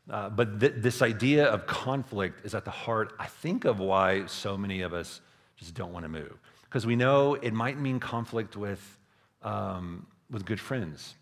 Uh, 0.09 0.29
but 0.29 0.59
th- 0.59 0.73
this 0.77 1.01
idea 1.01 1.45
of 1.45 1.67
conflict 1.67 2.45
is 2.45 2.55
at 2.55 2.63
the 2.63 2.71
heart, 2.71 3.13
I 3.19 3.25
think, 3.25 3.65
of 3.65 3.79
why 3.79 4.25
so 4.27 4.57
many 4.57 4.81
of 4.81 4.93
us 4.93 5.21
just 5.57 5.73
don't 5.73 5.91
want 5.91 6.03
to 6.05 6.09
move. 6.09 6.37
Because 6.63 6.85
we 6.85 6.95
know 6.95 7.33
it 7.35 7.53
might 7.53 7.77
mean 7.79 7.99
conflict 7.99 8.55
with, 8.55 8.99
um, 9.43 10.05
with 10.29 10.45
good 10.45 10.59
friends. 10.59 11.15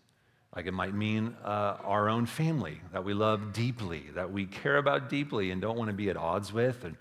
Like 0.54 0.66
it 0.66 0.72
might 0.72 0.94
mean 0.94 1.36
uh, 1.44 1.76
our 1.84 2.08
own 2.08 2.26
family 2.26 2.80
that 2.92 3.04
we 3.04 3.12
love 3.12 3.52
deeply, 3.52 4.04
that 4.14 4.32
we 4.32 4.46
care 4.46 4.78
about 4.78 5.08
deeply 5.08 5.50
and 5.50 5.60
don't 5.60 5.76
want 5.76 5.90
to 5.90 5.96
be 5.96 6.08
at 6.08 6.16
odds 6.16 6.52
with. 6.52 6.84
And, 6.84 6.96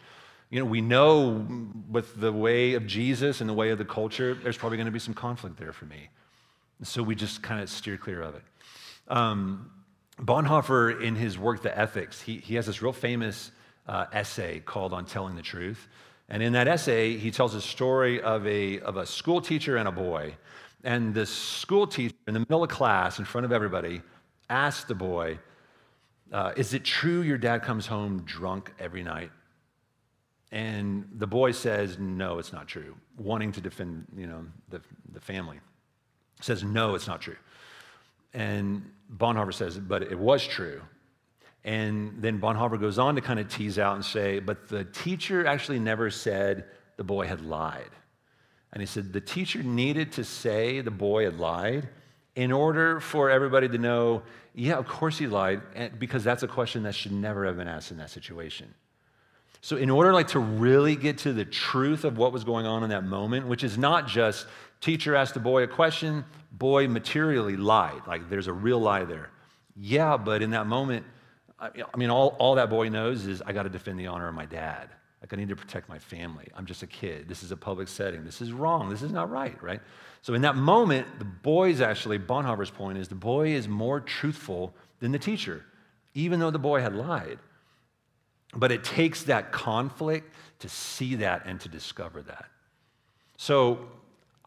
you 0.50 0.60
know, 0.60 0.65
we 0.65 0.82
know 0.82 1.48
with 1.89 2.19
the 2.19 2.32
way 2.32 2.74
of 2.74 2.86
Jesus 2.86 3.41
and 3.41 3.50
the 3.50 3.54
way 3.54 3.69
of 3.69 3.78
the 3.78 3.86
culture, 3.86 4.34
there's 4.34 4.58
probably 4.58 4.78
going 4.78 4.88
to 4.88 4.91
be 4.91 5.00
some 5.00 5.13
conflict 5.13 5.58
there 5.58 5.71
for 5.71 5.86
me. 5.86 6.10
So 6.84 7.02
we 7.02 7.15
just 7.15 7.41
kind 7.41 7.62
of 7.62 7.69
steer 7.69 7.98
clear 7.98 8.21
of 8.21 8.36
it. 8.36 8.43
Um, 9.08 9.71
Bonhoeffer, 10.19 11.01
in 11.01 11.15
his 11.15 11.38
work, 11.38 11.62
The 11.62 11.78
Ethics, 11.78 12.21
he, 12.21 12.38
he 12.38 12.56
has 12.56 12.65
this 12.65 12.82
real 12.82 12.93
famous 12.93 13.51
uh, 13.88 14.06
essay 14.13 14.60
called 14.60 14.93
On 14.93 15.06
Telling 15.06 15.36
the 15.36 15.41
Truth. 15.41 15.88
And 16.30 16.41
in 16.41 16.54
that 16.54 16.67
essay, 16.67 17.17
he 17.17 17.32
tells 17.32 17.54
a 17.54 17.62
story 17.62 18.21
of 18.21 18.45
a, 18.47 18.80
of 18.80 18.97
a 18.97 19.06
school 19.06 19.41
teacher 19.41 19.78
and 19.78 19.88
a 19.88 19.91
boy. 19.91 20.36
And 20.84 21.13
the 21.13 21.25
school 21.25 21.86
teacher, 21.86 22.15
in 22.28 22.34
the 22.34 22.39
middle 22.39 22.63
of 22.63 22.69
class, 22.69 23.19
in 23.19 23.25
front 23.25 23.45
of 23.45 23.51
everybody, 23.51 24.01
asked 24.49 24.88
the 24.88 24.95
boy, 24.95 25.39
uh, 26.32 26.54
Is 26.56 26.73
it 26.73 26.84
true 26.84 27.21
your 27.21 27.38
dad 27.38 27.62
comes 27.63 27.86
home 27.86 28.23
drunk 28.23 28.73
every 28.80 29.04
night? 29.04 29.32
And 30.51 31.08
the 31.12 31.28
boy 31.28 31.51
says, 31.51 31.97
No, 31.99 32.39
it's 32.39 32.54
not 32.54 32.67
true, 32.67 32.95
wanting 33.17 33.51
to 33.54 33.62
defend 33.62 34.06
you 34.15 34.28
know, 34.28 34.45
the, 34.69 34.82
the 35.12 35.19
family. 35.19 35.60
Says, 36.41 36.63
No, 36.63 36.95
it's 36.95 37.08
not 37.08 37.21
true. 37.21 37.38
And 38.36 38.91
Bonhoeffer 39.15 39.54
says, 39.54 39.80
but 39.80 40.04
it 40.04 40.19
was 40.19 40.45
true. 40.45 40.82
And 41.63 42.21
then 42.21 42.39
Bonhoeffer 42.39 42.80
goes 42.80 43.00
on 43.00 43.15
to 43.15 43.21
kind 43.21 43.39
of 43.39 43.48
tease 43.48 43.80
out 43.80 43.95
and 43.95 44.06
say, 44.06 44.39
but 44.39 44.67
the 44.67 44.84
teacher 44.84 45.48
actually 45.48 45.80
never 45.80 46.12
said 46.12 46.65
the 46.98 47.04
boy 47.04 47.26
had 47.26 47.41
lied. 47.41 47.89
And 48.74 48.82
he 48.82 48.86
said 48.86 49.13
the 49.13 49.21
teacher 49.21 49.63
needed 49.63 50.12
to 50.13 50.24
say 50.26 50.82
the 50.82 50.91
boy 50.91 51.24
had 51.24 51.39
lied 51.39 51.88
in 52.36 52.52
order 52.52 53.00
for 53.00 53.30
everybody 53.30 53.69
to 53.69 53.78
know, 53.78 54.21
yeah, 54.54 54.76
of 54.76 54.86
course 54.86 55.17
he 55.17 55.28
lied, 55.28 55.62
because 55.98 56.24
that's 56.24 56.43
a 56.43 56.48
question 56.48 56.84
that 56.84 56.93
should 56.93 57.13
never 57.13 57.45
have 57.45 57.56
been 57.56 57.69
asked 57.69 57.91
in 57.91 57.98
that 57.98 58.10
situation. 58.10 58.74
So, 59.62 59.78
in 59.78 59.89
order 59.89 60.13
like 60.13 60.28
to 60.28 60.39
really 60.39 60.95
get 60.95 61.19
to 61.19 61.34
the 61.34 61.45
truth 61.45 62.04
of 62.04 62.17
what 62.19 62.32
was 62.32 62.43
going 62.43 62.67
on 62.67 62.84
in 62.84 62.89
that 62.89 63.04
moment, 63.04 63.48
which 63.48 63.63
is 63.63 63.80
not 63.80 64.08
just 64.08 64.45
Teacher 64.82 65.16
asked 65.16 65.34
the 65.34 65.40
boy 65.40 65.64
a 65.64 65.68
question, 65.68 66.26
boy 66.52 66.88
materially 66.88 67.58
lied. 67.58 68.02
Like 68.08 68.30
there's 68.30 68.48
a 68.48 68.54
real 68.54 68.80
lie 68.80 69.06
there. 69.06 69.32
Yeah, 69.76 70.18
but 70.18 70.42
in 70.42 70.52
that 70.52 70.68
moment, 70.68 71.06
I 71.60 71.98
mean, 71.98 72.10
all, 72.10 72.36
all 72.40 72.56
that 72.56 72.70
boy 72.70 72.90
knows 72.90 73.26
is 73.26 73.42
I 73.42 73.54
got 73.54 73.64
to 73.64 73.70
defend 73.70 74.00
the 74.00 74.08
honor 74.08 74.28
of 74.28 74.36
my 74.36 74.46
dad. 74.46 74.90
Like 75.22 75.34
I 75.34 75.38
need 75.38 75.50
to 75.50 75.56
protect 75.56 75.90
my 75.90 75.98
family. 75.98 76.48
I'm 76.56 76.66
just 76.66 76.84
a 76.84 76.88
kid. 76.88 77.28
This 77.28 77.42
is 77.42 77.52
a 77.52 77.58
public 77.58 77.88
setting. 77.88 78.24
This 78.24 78.42
is 78.42 78.52
wrong. 78.52 78.90
This 78.90 79.02
is 79.02 79.12
not 79.12 79.32
right, 79.32 79.62
right? 79.64 79.82
So 80.22 80.34
in 80.34 80.42
that 80.42 80.56
moment, 80.56 81.08
the 81.18 81.26
boy's 81.26 81.82
actually, 81.82 82.20
Bonhoeffer's 82.20 82.70
point 82.70 82.98
is 82.98 83.08
the 83.08 83.16
boy 83.16 83.50
is 83.50 83.68
more 83.68 84.00
truthful 84.00 84.76
than 85.00 85.12
the 85.12 85.20
teacher, 85.20 85.66
even 86.14 86.40
though 86.40 86.52
the 86.52 86.60
boy 86.60 86.82
had 86.82 86.94
lied. 86.96 87.40
But 88.56 88.72
it 88.72 88.84
takes 88.84 89.24
that 89.24 89.52
conflict 89.52 90.34
to 90.60 90.70
see 90.70 91.16
that 91.16 91.44
and 91.46 91.60
to 91.62 91.70
discover 91.70 92.22
that. 92.24 92.46
So 93.38 93.88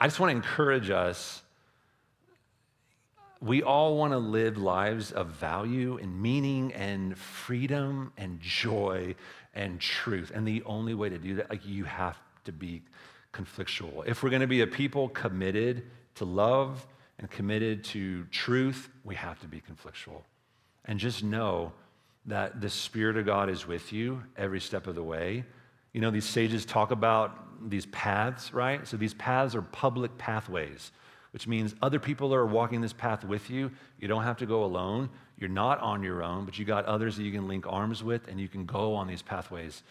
I 0.00 0.06
just 0.06 0.20
want 0.20 0.30
to 0.30 0.36
encourage 0.36 0.90
us. 0.90 1.42
We 3.40 3.62
all 3.62 3.96
want 3.96 4.12
to 4.12 4.18
live 4.18 4.58
lives 4.58 5.12
of 5.12 5.28
value 5.28 5.98
and 6.00 6.20
meaning 6.20 6.72
and 6.72 7.16
freedom 7.16 8.12
and 8.16 8.40
joy 8.40 9.14
and 9.54 9.80
truth. 9.80 10.32
And 10.34 10.46
the 10.46 10.62
only 10.64 10.94
way 10.94 11.08
to 11.08 11.18
do 11.18 11.36
that, 11.36 11.50
like 11.50 11.66
you 11.66 11.84
have 11.84 12.18
to 12.44 12.52
be 12.52 12.82
conflictual. 13.32 14.06
If 14.06 14.22
we're 14.22 14.30
going 14.30 14.42
to 14.42 14.48
be 14.48 14.62
a 14.62 14.66
people 14.66 15.08
committed 15.08 15.84
to 16.16 16.24
love 16.24 16.86
and 17.18 17.30
committed 17.30 17.84
to 17.84 18.24
truth, 18.26 18.88
we 19.04 19.14
have 19.16 19.40
to 19.40 19.48
be 19.48 19.60
conflictual. 19.60 20.22
And 20.84 20.98
just 20.98 21.22
know 21.22 21.72
that 22.26 22.60
the 22.60 22.70
Spirit 22.70 23.16
of 23.16 23.26
God 23.26 23.48
is 23.50 23.66
with 23.66 23.92
you 23.92 24.22
every 24.36 24.60
step 24.60 24.86
of 24.86 24.94
the 24.94 25.02
way. 25.02 25.44
You 25.98 26.02
know, 26.02 26.12
these 26.12 26.26
sages 26.26 26.64
talk 26.64 26.92
about 26.92 27.68
these 27.70 27.86
paths, 27.86 28.54
right? 28.54 28.86
So 28.86 28.96
these 28.96 29.14
paths 29.14 29.56
are 29.56 29.62
public 29.62 30.16
pathways, 30.16 30.92
which 31.32 31.48
means 31.48 31.74
other 31.82 31.98
people 31.98 32.32
are 32.32 32.46
walking 32.46 32.80
this 32.80 32.92
path 32.92 33.24
with 33.24 33.50
you. 33.50 33.72
You 33.98 34.06
don't 34.06 34.22
have 34.22 34.36
to 34.36 34.46
go 34.46 34.62
alone. 34.62 35.10
You're 35.40 35.50
not 35.50 35.80
on 35.80 36.04
your 36.04 36.22
own, 36.22 36.44
but 36.44 36.56
you 36.56 36.64
got 36.64 36.84
others 36.84 37.16
that 37.16 37.24
you 37.24 37.32
can 37.32 37.48
link 37.48 37.66
arms 37.68 38.04
with, 38.04 38.28
and 38.28 38.38
you 38.38 38.46
can 38.46 38.64
go 38.64 38.94
on 38.94 39.08
these 39.08 39.22
pathways 39.22 39.82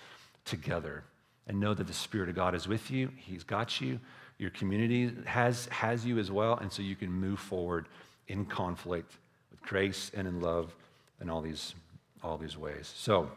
together 0.45 1.03
and 1.45 1.59
know 1.59 1.73
that 1.73 1.87
the 1.87 1.93
Spirit 1.93 2.29
of 2.29 2.35
God 2.35 2.55
is 2.55 2.69
with 2.69 2.89
you. 2.89 3.11
He's 3.17 3.43
got 3.43 3.81
you, 3.81 3.99
Your 4.37 4.51
community 4.51 5.11
has, 5.25 5.65
has 5.65 6.05
you 6.05 6.19
as 6.19 6.31
well, 6.31 6.57
and 6.59 6.71
so 6.71 6.81
you 6.81 6.95
can 6.95 7.11
move 7.11 7.39
forward 7.41 7.89
in 8.29 8.45
conflict 8.45 9.11
with 9.51 9.61
grace 9.61 10.09
and 10.15 10.25
in 10.25 10.39
love 10.39 10.73
in 11.19 11.29
all 11.29 11.41
these, 11.41 11.75
all 12.23 12.37
these 12.37 12.55
ways. 12.55 12.93
So, 12.95 13.29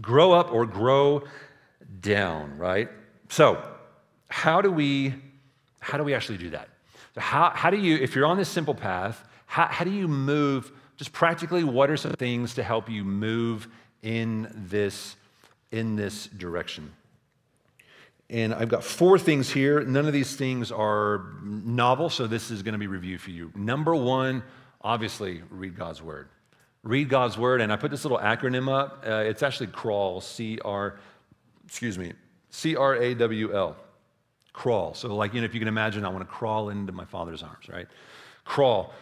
grow 0.00 0.30
up 0.30 0.52
or 0.52 0.66
grow 0.66 1.24
down, 2.00 2.56
right? 2.58 2.88
So, 3.28 3.62
how 4.28 4.60
do 4.60 4.70
we, 4.70 5.14
how 5.80 5.98
do 5.98 6.04
we 6.04 6.14
actually 6.14 6.38
do 6.38 6.50
that? 6.50 6.68
So 7.14 7.20
how, 7.20 7.50
how 7.50 7.70
do 7.70 7.76
you, 7.76 7.96
if 7.96 8.14
you're 8.14 8.26
on 8.26 8.36
this 8.36 8.48
simple 8.48 8.74
path, 8.74 9.24
how, 9.46 9.66
how 9.66 9.84
do 9.84 9.90
you 9.90 10.06
move, 10.06 10.70
just 10.96 11.12
practically, 11.12 11.64
what 11.64 11.90
are 11.90 11.96
some 11.96 12.12
things 12.12 12.54
to 12.54 12.62
help 12.62 12.88
you 12.88 13.04
move 13.04 13.66
in 14.02 14.48
this, 14.54 15.16
in 15.72 15.96
this 15.96 16.26
direction? 16.28 16.92
And 18.28 18.54
I've 18.54 18.68
got 18.68 18.84
four 18.84 19.18
things 19.18 19.50
here. 19.50 19.80
None 19.80 20.06
of 20.06 20.12
these 20.12 20.36
things 20.36 20.70
are 20.70 21.32
novel, 21.42 22.10
so 22.10 22.28
this 22.28 22.52
is 22.52 22.62
going 22.62 22.74
to 22.74 22.78
be 22.78 22.86
reviewed 22.86 23.20
for 23.20 23.30
you. 23.30 23.50
Number 23.56 23.96
one, 23.96 24.44
obviously, 24.80 25.42
read 25.50 25.76
God's 25.76 26.00
word. 26.00 26.28
Read 26.84 27.08
God's 27.08 27.36
word, 27.36 27.60
and 27.60 27.72
I 27.72 27.76
put 27.76 27.90
this 27.90 28.04
little 28.04 28.18
acronym 28.18 28.72
up. 28.72 29.02
Uh, 29.04 29.24
it's 29.26 29.42
actually 29.42 29.66
crawl, 29.66 30.20
C 30.20 30.60
R, 30.64 31.00
excuse 31.70 31.96
me, 31.96 32.12
C 32.50 32.76
R 32.76 32.96
A 32.96 33.14
W 33.14 33.54
L. 33.54 33.76
Crawl. 34.52 34.92
So, 34.94 35.14
like, 35.14 35.32
you 35.32 35.40
know, 35.40 35.44
if 35.44 35.54
you 35.54 35.60
can 35.60 35.68
imagine, 35.68 36.04
I 36.04 36.08
want 36.08 36.20
to 36.20 36.24
crawl 36.24 36.70
into 36.70 36.92
my 36.92 37.04
father's 37.04 37.42
arms, 37.42 37.68
right? 37.68 37.86
Crawl. 38.44 38.92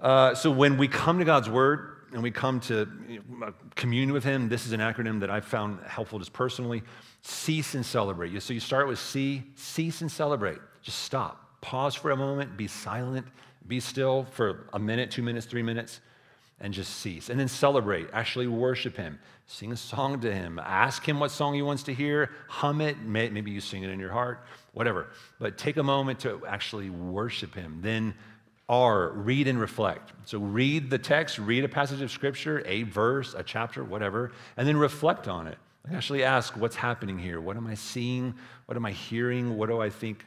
Uh, 0.00 0.34
so, 0.34 0.50
when 0.50 0.78
we 0.78 0.88
come 0.88 1.18
to 1.18 1.24
God's 1.26 1.50
word, 1.50 1.90
and 2.14 2.22
we 2.22 2.30
come 2.30 2.60
to 2.60 2.88
commune 3.74 4.12
with 4.12 4.22
him, 4.22 4.48
this 4.48 4.66
is 4.66 4.72
an 4.72 4.78
acronym 4.78 5.18
that 5.20 5.30
I 5.30 5.40
found 5.40 5.80
helpful 5.86 6.20
just 6.20 6.32
personally. 6.32 6.82
Cease 7.22 7.74
and 7.74 7.84
celebrate. 7.84 8.40
So 8.40 8.54
you 8.54 8.60
start 8.60 8.86
with 8.86 9.00
C, 9.00 9.42
cease 9.56 10.00
and 10.00 10.10
celebrate. 10.10 10.58
Just 10.80 11.00
stop. 11.00 11.60
Pause 11.60 11.96
for 11.96 12.10
a 12.12 12.16
moment, 12.16 12.56
be 12.56 12.68
silent, 12.68 13.26
be 13.66 13.80
still 13.80 14.26
for 14.30 14.68
a 14.72 14.78
minute, 14.78 15.10
two 15.10 15.22
minutes, 15.22 15.44
three 15.44 15.62
minutes, 15.62 16.00
and 16.64 16.72
just 16.72 16.96
cease. 16.96 17.28
And 17.28 17.38
then 17.38 17.46
celebrate. 17.46 18.08
Actually 18.14 18.46
worship 18.46 18.96
him. 18.96 19.18
Sing 19.46 19.70
a 19.70 19.76
song 19.76 20.18
to 20.22 20.34
him. 20.34 20.58
Ask 20.58 21.06
him 21.06 21.20
what 21.20 21.30
song 21.30 21.52
he 21.52 21.60
wants 21.60 21.82
to 21.82 21.92
hear. 21.92 22.30
Hum 22.48 22.80
it. 22.80 22.98
Maybe 23.02 23.50
you 23.50 23.60
sing 23.60 23.82
it 23.82 23.90
in 23.90 24.00
your 24.00 24.10
heart, 24.10 24.46
whatever. 24.72 25.10
But 25.38 25.58
take 25.58 25.76
a 25.76 25.82
moment 25.82 26.20
to 26.20 26.40
actually 26.46 26.88
worship 26.88 27.54
him. 27.54 27.80
Then 27.82 28.14
R, 28.66 29.10
read 29.10 29.46
and 29.46 29.60
reflect. 29.60 30.12
So 30.24 30.38
read 30.38 30.88
the 30.88 30.96
text, 30.96 31.38
read 31.38 31.64
a 31.64 31.68
passage 31.68 32.00
of 32.00 32.10
scripture, 32.10 32.62
a 32.64 32.84
verse, 32.84 33.34
a 33.34 33.42
chapter, 33.42 33.84
whatever, 33.84 34.32
and 34.56 34.66
then 34.66 34.78
reflect 34.78 35.28
on 35.28 35.46
it. 35.46 35.58
Actually 35.92 36.24
ask, 36.24 36.56
what's 36.56 36.76
happening 36.76 37.18
here? 37.18 37.42
What 37.42 37.58
am 37.58 37.66
I 37.66 37.74
seeing? 37.74 38.34
What 38.64 38.76
am 38.78 38.86
I 38.86 38.92
hearing? 38.92 39.58
What 39.58 39.68
do 39.68 39.82
I 39.82 39.90
think 39.90 40.24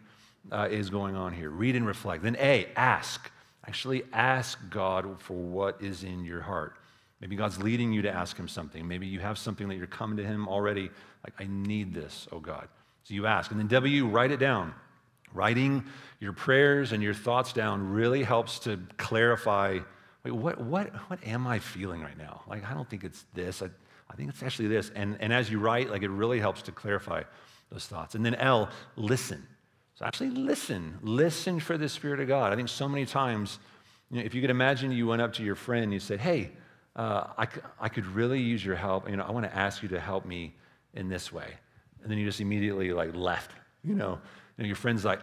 uh, 0.52 0.68
is 0.70 0.92
going 0.92 1.16
on 1.16 1.34
here? 1.34 1.50
Read 1.50 1.76
and 1.76 1.88
reflect. 1.88 2.22
Then 2.22 2.38
A, 2.40 2.68
ask. 2.76 3.32
Actually 3.68 4.04
ask 4.14 4.58
God 4.70 5.20
for 5.22 5.34
what 5.36 5.82
is 5.82 6.04
in 6.04 6.24
your 6.24 6.42
heart. 6.42 6.78
Maybe 7.20 7.36
God's 7.36 7.62
leading 7.62 7.92
you 7.92 8.02
to 8.04 8.12
ask 8.12 8.38
Him 8.38 8.48
something. 8.48 8.88
Maybe 8.88 9.08
you 9.08 9.20
have 9.20 9.38
something 9.38 9.68
that 9.68 9.76
you're 9.76 9.88
coming 9.88 10.18
to 10.18 10.24
Him 10.24 10.48
already, 10.48 10.90
like, 11.24 11.34
I 11.40 11.48
need 11.50 11.94
this, 11.94 12.28
oh 12.32 12.40
God. 12.40 12.68
So 13.04 13.14
you 13.14 13.26
ask. 13.26 13.52
And 13.52 13.60
then 13.60 13.68
W, 13.68 14.08
write 14.08 14.32
it 14.32 14.38
down. 14.38 14.74
Writing 15.34 15.84
your 16.20 16.34
prayers 16.34 16.94
and 16.94 17.04
your 17.04 17.14
thoughts 17.14 17.54
down 17.54 17.92
really 17.92 18.24
helps 18.24 18.60
to 18.60 18.80
clarify 18.98 19.80
wait, 20.24 20.32
what, 20.32 20.62
what, 20.62 20.94
what 21.10 21.26
am 21.26 21.48
I 21.48 21.60
feeling 21.60 22.02
right 22.02 22.18
now? 22.18 22.42
Like, 22.48 22.70
I 22.70 22.74
don't 22.74 22.90
think 22.90 23.04
it's 23.04 23.26
this. 23.34 23.62
I, 23.62 23.70
I 24.10 24.16
think 24.16 24.30
it's 24.30 24.44
actually 24.44 24.68
this. 24.68 24.92
And, 24.96 25.18
and 25.20 25.34
as 25.34 25.50
you 25.50 25.60
write, 25.60 25.90
like, 25.90 26.04
it 26.04 26.10
really 26.10 26.40
helps 26.40 26.62
to 26.64 26.72
clarify 26.72 27.24
those 27.72 27.86
thoughts. 27.86 28.16
And 28.16 28.26
then 28.26 28.36
L, 28.36 28.70
listen. 28.96 29.46
So 29.98 30.06
actually 30.06 30.30
listen. 30.30 31.00
Listen 31.02 31.60
for 31.60 31.76
the 31.76 31.90
Spirit 31.90 32.20
of 32.20 32.28
God. 32.28 32.54
I 32.54 32.56
think 32.56 32.70
so 32.70 32.88
many 32.88 33.08
times, 33.08 33.58
you 34.12 34.20
know, 34.20 34.24
if 34.24 34.36
you 34.36 34.42
could 34.42 34.52
imagine 34.52 34.92
you 34.92 35.08
went 35.08 35.24
up 35.24 35.34
to 35.34 35.44
your 35.44 35.56
friend 35.56 35.84
and 35.84 35.92
you 35.92 36.00
said, 36.00 36.20
hey, 36.20 36.52
uh, 36.96 37.26
I, 37.36 37.48
I 37.80 37.90
could 37.90 38.06
really 38.06 38.40
use 38.40 38.64
your 38.64 38.76
help. 38.76 39.10
You 39.10 39.18
know, 39.18 39.24
I 39.24 39.32
want 39.32 39.48
to 39.48 39.56
ask 39.56 39.82
you 39.82 39.90
to 39.90 40.00
help 40.00 40.24
me 40.24 40.54
in 40.94 41.10
this 41.10 41.34
way. 41.34 41.52
And 42.04 42.12
then 42.12 42.20
you 42.20 42.26
just 42.26 42.40
immediately 42.40 42.94
like 42.94 43.16
left, 43.16 43.52
you 43.84 43.96
know. 43.96 44.20
And 44.60 44.68
your 44.68 44.76
friend's 44.76 45.04
like, 45.04 45.20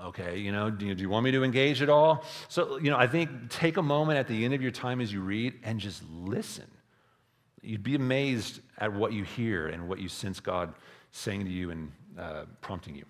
okay, 0.00 0.38
you 0.38 0.52
know, 0.52 0.70
do 0.70 0.86
you, 0.86 0.94
do 0.94 1.02
you 1.02 1.10
want 1.10 1.24
me 1.24 1.32
to 1.32 1.42
engage 1.42 1.82
at 1.82 1.88
all? 1.88 2.24
So, 2.48 2.78
you 2.78 2.90
know, 2.90 2.96
I 2.96 3.08
think 3.08 3.50
take 3.50 3.78
a 3.78 3.82
moment 3.82 4.20
at 4.20 4.28
the 4.28 4.44
end 4.44 4.54
of 4.54 4.62
your 4.62 4.70
time 4.70 5.00
as 5.00 5.12
you 5.12 5.22
read 5.22 5.54
and 5.64 5.80
just 5.80 6.04
listen. 6.08 6.70
You'd 7.62 7.82
be 7.82 7.96
amazed 7.96 8.60
at 8.78 8.92
what 8.92 9.12
you 9.12 9.24
hear 9.24 9.66
and 9.66 9.88
what 9.88 9.98
you 9.98 10.08
sense 10.08 10.38
God 10.38 10.72
saying 11.10 11.46
to 11.46 11.50
you 11.50 11.72
and 11.72 11.90
uh, 12.16 12.44
prompting 12.60 12.94
you. 12.94 13.04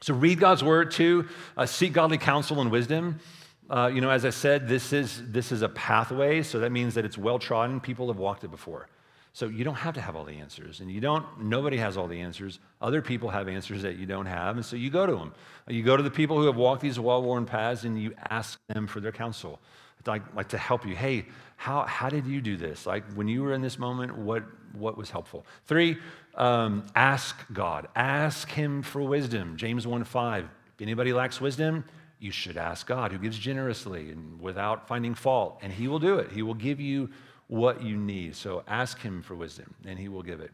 So 0.00 0.14
read 0.14 0.40
God's 0.40 0.64
word 0.64 0.90
too. 0.90 1.28
Uh, 1.56 1.66
seek 1.66 1.92
godly 1.92 2.18
counsel 2.18 2.60
and 2.60 2.70
wisdom. 2.70 3.20
Uh, 3.68 3.90
you 3.92 4.00
know, 4.00 4.10
as 4.10 4.24
I 4.24 4.30
said, 4.30 4.66
this 4.66 4.92
is 4.92 5.22
this 5.26 5.52
is 5.52 5.62
a 5.62 5.68
pathway, 5.68 6.42
so 6.42 6.58
that 6.60 6.72
means 6.72 6.94
that 6.94 7.04
it's 7.04 7.16
well 7.16 7.38
trodden. 7.38 7.80
People 7.80 8.08
have 8.08 8.18
walked 8.18 8.42
it 8.42 8.50
before. 8.50 8.88
So 9.32 9.46
you 9.46 9.62
don't 9.62 9.76
have 9.76 9.94
to 9.94 10.00
have 10.00 10.16
all 10.16 10.24
the 10.24 10.38
answers, 10.38 10.80
and 10.80 10.90
you 10.90 11.00
don't. 11.00 11.24
Nobody 11.40 11.76
has 11.76 11.96
all 11.96 12.08
the 12.08 12.20
answers. 12.20 12.58
Other 12.80 13.00
people 13.00 13.30
have 13.30 13.48
answers 13.48 13.82
that 13.82 13.96
you 13.96 14.04
don't 14.04 14.26
have, 14.26 14.56
and 14.56 14.66
so 14.66 14.74
you 14.74 14.90
go 14.90 15.06
to 15.06 15.14
them. 15.14 15.32
You 15.68 15.84
go 15.84 15.96
to 15.96 16.02
the 16.02 16.10
people 16.10 16.36
who 16.36 16.46
have 16.46 16.56
walked 16.56 16.82
these 16.82 16.98
well-worn 16.98 17.46
paths, 17.46 17.84
and 17.84 18.00
you 18.00 18.12
ask 18.28 18.58
them 18.68 18.88
for 18.88 18.98
their 18.98 19.12
counsel, 19.12 19.60
like, 20.04 20.22
like 20.34 20.48
to 20.48 20.58
help 20.58 20.84
you. 20.84 20.96
Hey, 20.96 21.26
how 21.56 21.84
how 21.84 22.08
did 22.08 22.26
you 22.26 22.40
do 22.40 22.56
this? 22.56 22.86
Like 22.86 23.04
when 23.14 23.28
you 23.28 23.42
were 23.42 23.52
in 23.52 23.62
this 23.62 23.78
moment, 23.78 24.16
what 24.16 24.42
what 24.72 24.96
was 24.96 25.10
helpful? 25.10 25.46
Three, 25.66 25.96
um, 26.34 26.84
ask 26.96 27.36
God. 27.52 27.86
Ask 27.94 28.48
Him 28.50 28.82
for 28.82 29.00
wisdom. 29.02 29.56
James 29.56 29.86
one 29.86 30.02
five. 30.02 30.44
If 30.74 30.82
anybody 30.82 31.12
lacks 31.12 31.40
wisdom, 31.40 31.84
you 32.18 32.32
should 32.32 32.56
ask 32.56 32.86
God, 32.86 33.12
who 33.12 33.18
gives 33.18 33.38
generously 33.38 34.10
and 34.10 34.40
without 34.40 34.88
finding 34.88 35.14
fault, 35.14 35.60
and 35.62 35.72
He 35.72 35.86
will 35.86 36.00
do 36.00 36.18
it. 36.18 36.32
He 36.32 36.42
will 36.42 36.54
give 36.54 36.80
you 36.80 37.10
what 37.50 37.82
you 37.82 37.96
need. 37.96 38.36
So 38.36 38.62
ask 38.68 39.00
Him 39.00 39.22
for 39.22 39.34
wisdom, 39.34 39.74
and 39.84 39.98
He 39.98 40.08
will 40.08 40.22
give 40.22 40.40
it. 40.40 40.52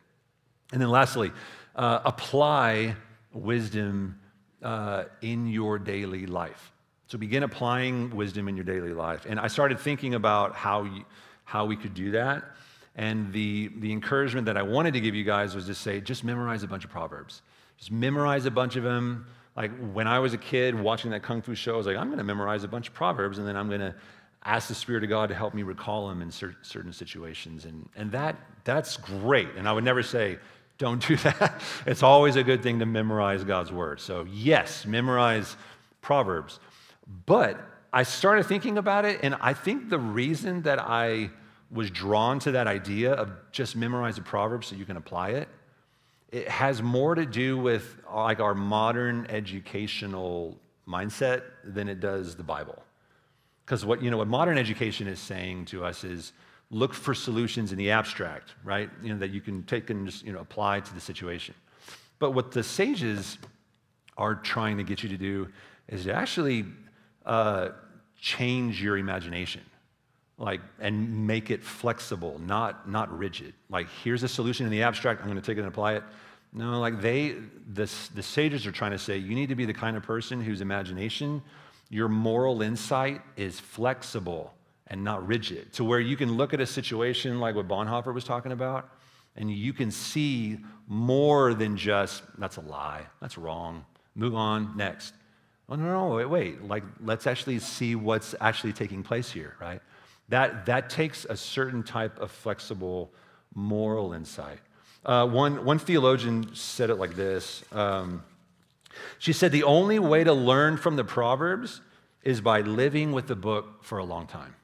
And 0.72 0.80
then 0.80 0.88
lastly, 0.88 1.30
uh, 1.76 2.00
apply 2.04 2.96
wisdom 3.32 4.18
uh, 4.62 5.04
in 5.20 5.46
your 5.46 5.78
daily 5.78 6.26
life. 6.26 6.72
So 7.06 7.18
begin 7.18 7.42
applying 7.42 8.16
wisdom 8.16 8.48
in 8.48 8.56
your 8.56 8.64
daily 8.64 8.94
life. 8.94 9.26
And 9.28 9.38
I 9.38 9.46
started 9.46 9.78
thinking 9.78 10.14
about 10.14 10.54
how, 10.54 10.85
you, 10.85 11.04
how 11.44 11.66
we 11.66 11.76
could 11.76 11.92
do 11.92 12.12
that. 12.12 12.42
And 12.96 13.30
the, 13.30 13.70
the 13.76 13.92
encouragement 13.92 14.46
that 14.46 14.56
I 14.56 14.62
wanted 14.62 14.94
to 14.94 15.00
give 15.00 15.14
you 15.14 15.22
guys 15.22 15.54
was 15.54 15.66
to 15.66 15.74
say, 15.74 16.00
just 16.00 16.24
memorize 16.24 16.62
a 16.62 16.66
bunch 16.66 16.85
of 16.85 16.90
Proverbs. 16.90 17.42
Just 17.76 17.92
memorize 17.92 18.46
a 18.46 18.50
bunch 18.50 18.76
of 18.76 18.82
them. 18.82 19.26
Like 19.54 19.70
when 19.92 20.09
I 20.09 20.18
was 20.18 20.32
a 20.32 20.38
kid 20.38 20.74
watching 20.74 21.11
that 21.11 21.22
Kung 21.22 21.42
Fu 21.42 21.54
show, 21.54 21.74
I 21.74 21.76
was 21.76 21.87
like, 21.87 21.96
I'm 21.96 22.06
going 22.06 22.18
to 22.18 22.24
memorize 22.24 22.64
a 22.64 22.68
bunch 22.68 22.88
of 22.88 22.94
Proverbs, 22.94 23.38
and 23.38 23.46
then 23.46 23.54
I'm 23.54 23.68
going 23.68 23.80
to 23.80 23.94
ask 24.46 24.68
the 24.68 24.74
Spirit 24.74 25.02
of 25.02 25.11
God 25.11 25.28
to 25.28 25.35
help 25.35 25.54
me 25.54 25.62
recall 25.62 26.09
them 26.09 26.22
in 26.22 26.30
cer- 26.30 26.56
certain 26.62 26.92
situations. 26.92 27.64
And, 27.64 27.88
and 27.96 28.12
that, 28.12 28.37
that's 28.64 28.96
great. 28.96 29.48
And 29.56 29.68
I 29.68 29.72
would 29.72 29.85
never 29.85 30.02
say, 30.02 30.38
don't 30.78 31.06
do 31.06 31.16
that. 31.16 31.61
it's 31.85 32.02
always 32.02 32.37
a 32.37 32.44
good 32.44 32.62
thing 32.62 32.78
to 32.78 32.87
memorize 32.87 33.44
God's 33.44 33.72
word. 33.72 34.00
So, 34.00 34.26
yes, 34.30 34.87
memorize 34.87 35.56
Proverbs. 36.00 36.61
But 37.26 37.61
I 37.92 38.04
started 38.04 38.46
thinking 38.46 38.78
about 38.78 39.04
it, 39.04 39.20
and 39.22 39.35
I 39.40 39.52
think 39.52 39.88
the 39.88 39.98
reason 39.98 40.62
that 40.62 40.78
I 40.78 41.30
was 41.70 41.90
drawn 41.90 42.38
to 42.40 42.52
that 42.52 42.66
idea 42.66 43.12
of 43.12 43.30
just 43.50 43.74
memorize 43.74 44.16
the 44.16 44.22
Proverbs 44.22 44.68
so 44.68 44.76
you 44.76 44.85
can 44.85 44.96
apply 44.96 45.30
it, 45.30 45.48
it 46.30 46.48
has 46.48 46.82
more 46.82 47.14
to 47.14 47.26
do 47.26 47.56
with 47.56 47.98
like 48.12 48.40
our 48.40 48.54
modern 48.54 49.26
educational 49.28 50.59
mindset 50.87 51.42
than 51.64 51.88
it 51.88 52.00
does 52.00 52.37
the 52.37 52.42
Bible. 52.42 52.82
Because 53.66 53.85
what, 53.85 54.00
you 54.00 54.11
know, 54.12 54.18
what 54.18 54.29
modern 54.29 54.57
education 54.57 55.09
is 55.09 55.18
saying 55.18 55.64
to 55.66 55.85
us 55.85 56.05
is 56.05 56.33
look 56.70 56.94
for 56.94 57.14
solutions 57.14 57.72
in 57.72 57.79
the 57.79 57.90
abstract, 57.90 58.55
right? 58.62 58.88
You 59.02 59.12
know, 59.12 59.18
that 59.18 59.31
you 59.31 59.40
can 59.40 59.64
take 59.64 59.90
and 59.90 60.07
just, 60.07 60.24
you 60.24 60.33
know, 60.33 60.38
apply 60.38 60.81
to 60.81 60.94
the 60.94 61.00
situation. 61.00 61.55
But 62.20 62.31
what 62.31 62.52
the 62.52 62.62
sages 62.62 63.38
are 64.16 64.37
trying 64.37 64.76
to 64.76 64.85
get 64.85 65.02
you 65.02 65.09
to 65.09 65.18
do 65.18 65.48
is 65.88 66.05
to 66.05 66.14
actually 66.14 66.64
uh, 67.26 67.70
change 68.20 68.81
your 68.81 68.96
imagination 68.98 69.62
like 70.38 70.61
and 70.81 71.26
make 71.26 71.50
it 71.50 71.62
flexible 71.62 72.38
not 72.40 72.88
not 72.88 73.16
rigid 73.16 73.55
like 73.70 73.87
here's 74.05 74.22
a 74.22 74.29
solution 74.29 74.66
in 74.66 74.72
the 74.72 74.83
abstract 74.83 75.20
i'm 75.20 75.29
going 75.29 75.40
to 75.40 75.44
take 75.44 75.57
it 75.57 75.61
and 75.61 75.68
apply 75.68 75.94
it 75.94 76.02
no 76.52 76.79
like 76.79 77.00
they 77.00 77.37
the, 77.72 77.90
the 78.14 78.22
sages 78.22 78.66
are 78.66 78.72
trying 78.72 78.90
to 78.90 78.98
say 78.98 79.16
you 79.16 79.35
need 79.35 79.48
to 79.48 79.55
be 79.55 79.64
the 79.64 79.72
kind 79.72 79.96
of 79.96 80.02
person 80.02 80.40
whose 80.42 80.61
imagination 80.61 81.42
your 81.88 82.09
moral 82.09 82.62
insight 82.62 83.20
is 83.37 83.61
flexible 83.61 84.53
and 84.88 85.03
not 85.03 85.27
rigid, 85.27 85.72
to 85.75 85.85
where 85.85 86.01
you 86.01 86.16
can 86.16 86.37
look 86.37 86.55
at 86.55 86.61
a 86.61 86.66
situation 86.66 87.40
like 87.40 87.55
what 87.55 87.66
Bonhoeffer 87.66 88.14
was 88.14 88.25
talking 88.25 88.53
about, 88.53 88.88
and 89.35 89.51
you 89.51 89.72
can 89.72 89.90
see 89.90 90.59
more 90.87 91.55
than 91.55 91.77
just, 91.77 92.22
that's 92.38 92.57
a 92.57 92.61
lie, 92.61 93.03
that's 93.20 93.37
wrong, 93.37 93.85
move 94.14 94.35
on, 94.35 94.77
next. 94.77 95.14
Oh, 95.68 95.75
no, 95.75 95.85
no, 95.85 96.14
wait, 96.14 96.27
wait. 96.27 96.62
Like, 96.62 96.85
let's 97.01 97.27
actually 97.27 97.59
see 97.59 97.96
what's 97.96 98.35
actually 98.40 98.72
taking 98.72 99.03
place 99.03 99.31
here, 99.31 99.57
right? 99.61 99.81
That, 100.29 100.66
that 100.66 100.88
takes 100.88 101.25
a 101.25 101.37
certain 101.37 101.83
type 101.83 102.18
of 102.20 102.31
flexible 102.31 103.12
moral 103.55 104.12
insight. 104.12 104.59
Uh, 105.05 105.27
one, 105.27 105.64
one 105.64 105.79
theologian 105.79 106.55
said 106.55 106.90
it 106.90 106.96
like 106.96 107.16
this 107.16 107.64
um, 107.72 108.22
She 109.18 109.32
said 109.32 109.52
the 109.52 109.64
only 109.64 109.98
way 109.98 110.24
to 110.24 110.32
learn 110.32 110.76
from 110.76 110.96
the 110.96 111.04
Proverbs 111.04 111.80
is 112.22 112.40
by 112.40 112.61
living 112.61 113.12
with 113.12 113.26
the 113.28 113.37
book 113.37 113.85
for 113.85 113.98
a 113.98 114.04
long 114.04 114.26
time, 114.26 114.54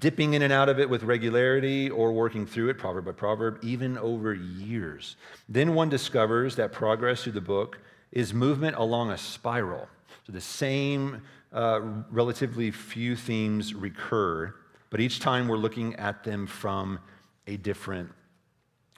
dipping 0.00 0.34
in 0.34 0.42
and 0.42 0.52
out 0.52 0.68
of 0.68 0.80
it 0.80 0.90
with 0.90 1.04
regularity 1.04 1.88
or 1.90 2.12
working 2.12 2.46
through 2.46 2.70
it, 2.70 2.78
proverb 2.78 3.04
by 3.04 3.12
proverb, 3.12 3.58
even 3.62 3.96
over 3.98 4.34
years. 4.34 5.16
Then 5.48 5.74
one 5.74 5.88
discovers 5.88 6.56
that 6.56 6.72
progress 6.72 7.22
through 7.22 7.32
the 7.32 7.40
book 7.40 7.78
is 8.10 8.34
movement 8.34 8.76
along 8.76 9.10
a 9.10 9.18
spiral. 9.18 9.88
So 10.26 10.32
the 10.32 10.40
same 10.40 11.22
uh, 11.52 11.80
relatively 12.10 12.70
few 12.70 13.14
themes 13.14 13.74
recur, 13.74 14.54
but 14.90 15.00
each 15.00 15.20
time 15.20 15.46
we're 15.46 15.56
looking 15.56 15.94
at 15.96 16.24
them 16.24 16.46
from 16.46 16.98
a 17.46 17.56
different, 17.56 18.10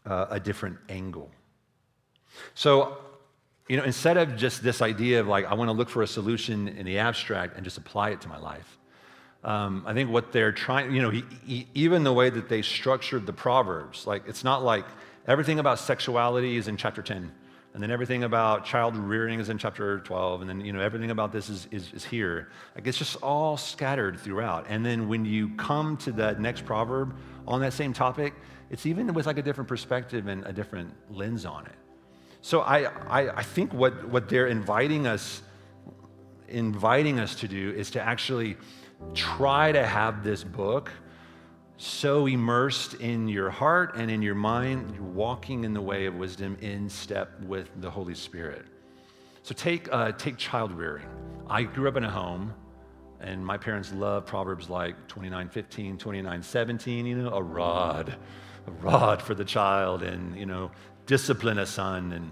uh, 0.06 0.26
a 0.30 0.40
different 0.40 0.78
angle. 0.88 1.30
So 2.54 2.98
you 3.68 3.76
know, 3.76 3.84
instead 3.84 4.16
of 4.16 4.36
just 4.36 4.62
this 4.62 4.80
idea 4.80 5.20
of 5.20 5.28
like, 5.28 5.44
I 5.44 5.54
want 5.54 5.68
to 5.68 5.72
look 5.72 5.90
for 5.90 6.02
a 6.02 6.06
solution 6.06 6.68
in 6.68 6.86
the 6.86 6.98
abstract 6.98 7.56
and 7.56 7.64
just 7.64 7.76
apply 7.76 8.10
it 8.10 8.20
to 8.22 8.28
my 8.28 8.38
life, 8.38 8.78
um, 9.44 9.84
I 9.86 9.92
think 9.92 10.10
what 10.10 10.32
they're 10.32 10.52
trying, 10.52 10.94
you 10.94 11.02
know, 11.02 11.10
he, 11.10 11.24
he, 11.46 11.66
even 11.74 12.02
the 12.02 12.12
way 12.12 12.30
that 12.30 12.48
they 12.48 12.62
structured 12.62 13.26
the 13.26 13.32
Proverbs, 13.32 14.06
like, 14.06 14.24
it's 14.26 14.42
not 14.42 14.64
like 14.64 14.86
everything 15.26 15.58
about 15.58 15.78
sexuality 15.78 16.56
is 16.56 16.66
in 16.66 16.76
chapter 16.76 17.02
10, 17.02 17.30
and 17.74 17.82
then 17.82 17.90
everything 17.90 18.24
about 18.24 18.64
child 18.64 18.96
rearing 18.96 19.38
is 19.38 19.48
in 19.48 19.58
chapter 19.58 20.00
12, 20.00 20.40
and 20.40 20.50
then, 20.50 20.60
you 20.62 20.72
know, 20.72 20.80
everything 20.80 21.10
about 21.10 21.30
this 21.30 21.48
is, 21.48 21.68
is, 21.70 21.92
is 21.92 22.04
here. 22.04 22.48
Like, 22.74 22.86
it's 22.86 22.98
just 22.98 23.16
all 23.22 23.56
scattered 23.56 24.18
throughout. 24.18 24.66
And 24.68 24.84
then 24.84 25.08
when 25.08 25.24
you 25.24 25.50
come 25.56 25.96
to 25.98 26.12
that 26.12 26.40
next 26.40 26.64
proverb 26.64 27.16
on 27.46 27.60
that 27.60 27.74
same 27.74 27.92
topic, 27.92 28.34
it's 28.70 28.86
even 28.86 29.12
with 29.12 29.26
like 29.26 29.38
a 29.38 29.42
different 29.42 29.68
perspective 29.68 30.26
and 30.26 30.44
a 30.46 30.52
different 30.52 30.92
lens 31.10 31.44
on 31.44 31.66
it. 31.66 31.76
So 32.40 32.60
I, 32.60 32.84
I, 33.08 33.38
I 33.38 33.42
think 33.42 33.72
what, 33.72 34.08
what 34.08 34.28
they're 34.28 34.46
inviting 34.46 35.06
us, 35.06 35.42
inviting 36.48 37.18
us 37.18 37.34
to 37.36 37.48
do 37.48 37.72
is 37.72 37.90
to 37.92 38.00
actually 38.00 38.56
try 39.14 39.72
to 39.72 39.84
have 39.84 40.24
this 40.24 40.44
book 40.44 40.90
so 41.78 42.26
immersed 42.26 42.94
in 42.94 43.28
your 43.28 43.50
heart 43.50 43.94
and 43.96 44.10
in 44.10 44.20
your 44.20 44.34
mind, 44.34 44.92
you're 44.94 45.04
walking 45.04 45.64
in 45.64 45.72
the 45.72 45.80
way 45.80 46.06
of 46.06 46.14
wisdom 46.16 46.56
in 46.60 46.88
step 46.88 47.40
with 47.42 47.70
the 47.80 47.88
Holy 47.88 48.14
Spirit. 48.14 48.66
So 49.44 49.54
take, 49.54 49.88
uh, 49.92 50.12
take 50.12 50.36
child 50.36 50.72
rearing. 50.72 51.06
I 51.48 51.62
grew 51.62 51.88
up 51.88 51.96
in 51.96 52.04
a 52.04 52.10
home, 52.10 52.52
and 53.20 53.44
my 53.44 53.56
parents 53.56 53.92
loved 53.92 54.26
Proverbs 54.26 54.68
like 54.68 55.06
29 55.06 55.48
15, 55.48 55.98
29 55.98 56.42
17, 56.42 57.06
you 57.06 57.16
know, 57.16 57.32
a 57.32 57.42
rod, 57.42 58.16
a 58.66 58.70
rod 58.72 59.22
for 59.22 59.34
the 59.34 59.44
child, 59.44 60.02
and, 60.02 60.36
you 60.36 60.46
know, 60.46 60.72
discipline 61.08 61.58
a 61.58 61.66
son 61.66 62.12
and 62.12 62.30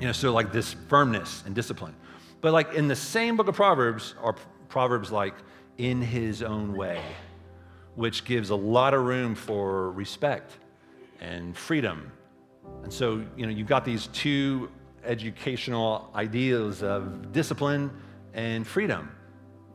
you 0.00 0.06
know 0.06 0.12
so 0.12 0.32
like 0.32 0.52
this 0.52 0.74
firmness 0.88 1.42
and 1.46 1.54
discipline. 1.54 1.94
But 2.42 2.52
like 2.52 2.74
in 2.74 2.88
the 2.88 2.96
same 2.96 3.36
book 3.36 3.48
of 3.48 3.54
proverbs 3.54 4.14
are 4.20 4.34
proverbs 4.68 5.10
like 5.10 5.34
in 5.78 6.02
his 6.02 6.42
own 6.42 6.76
way 6.76 7.00
which 7.94 8.24
gives 8.24 8.50
a 8.50 8.54
lot 8.54 8.94
of 8.94 9.04
room 9.04 9.34
for 9.34 9.92
respect 9.92 10.58
and 11.20 11.56
freedom. 11.56 12.10
And 12.82 12.92
so 12.92 13.24
you 13.36 13.46
know 13.46 13.52
you've 13.52 13.68
got 13.68 13.84
these 13.84 14.08
two 14.08 14.70
educational 15.04 16.10
ideas 16.14 16.82
of 16.82 17.32
discipline 17.32 17.90
and 18.34 18.66
freedom. 18.66 19.10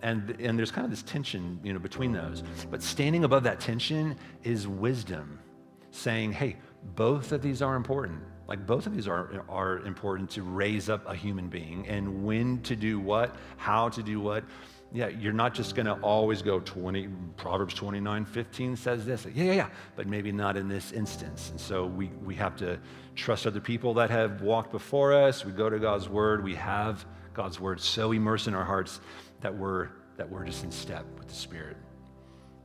And, 0.01 0.39
and 0.39 0.59
there's 0.59 0.69
kind 0.69 0.85
of 0.85 0.91
this 0.91 1.01
tension 1.01 1.59
you 1.63 1.71
know 1.71 1.79
between 1.79 2.11
those. 2.11 2.43
But 2.69 2.83
standing 2.83 3.23
above 3.23 3.43
that 3.43 3.61
tension 3.61 4.17
is 4.43 4.67
wisdom 4.67 5.39
saying 5.91 6.33
hey 6.33 6.57
both 6.93 7.31
of 7.31 7.41
these 7.41 7.61
are 7.61 7.75
important. 7.75 8.21
Like 8.47 8.67
both 8.67 8.85
of 8.85 8.93
these 8.93 9.07
are, 9.07 9.43
are 9.49 9.79
important 9.79 10.29
to 10.31 10.43
raise 10.43 10.89
up 10.89 11.07
a 11.09 11.15
human 11.15 11.47
being 11.47 11.87
and 11.87 12.23
when 12.23 12.61
to 12.61 12.75
do 12.75 12.99
what, 12.99 13.35
how 13.57 13.89
to 13.89 14.03
do 14.03 14.19
what. 14.19 14.43
Yeah, 14.93 15.07
you're 15.07 15.33
not 15.33 15.53
just 15.53 15.75
to 15.75 15.93
always 15.93 16.41
go 16.41 16.59
20, 16.59 17.09
Proverbs 17.37 17.73
29, 17.73 18.23
15 18.23 18.75
says 18.77 19.05
this. 19.05 19.25
Yeah, 19.33 19.45
yeah, 19.45 19.53
yeah, 19.53 19.69
but 19.95 20.07
maybe 20.07 20.31
not 20.31 20.55
in 20.55 20.69
this 20.69 20.91
instance. 20.91 21.49
And 21.49 21.59
so 21.59 21.85
we, 21.85 22.07
we 22.23 22.35
have 22.35 22.55
to 22.57 22.79
trust 23.15 23.47
other 23.47 23.59
people 23.59 23.93
that 23.95 24.09
have 24.09 24.41
walked 24.41 24.71
before 24.71 25.11
us. 25.13 25.43
We 25.43 25.51
go 25.51 25.69
to 25.69 25.79
God's 25.79 26.07
word. 26.07 26.43
We 26.43 26.55
have 26.55 27.05
God's 27.33 27.59
word 27.59 27.81
so 27.81 28.11
immersed 28.11 28.47
in 28.47 28.53
our 28.53 28.63
hearts 28.63 29.01
that 29.41 29.53
we're, 29.53 29.89
that 30.17 30.29
we're 30.29 30.45
just 30.45 30.63
in 30.63 30.71
step 30.71 31.05
with 31.17 31.27
the 31.27 31.35
Spirit. 31.35 31.77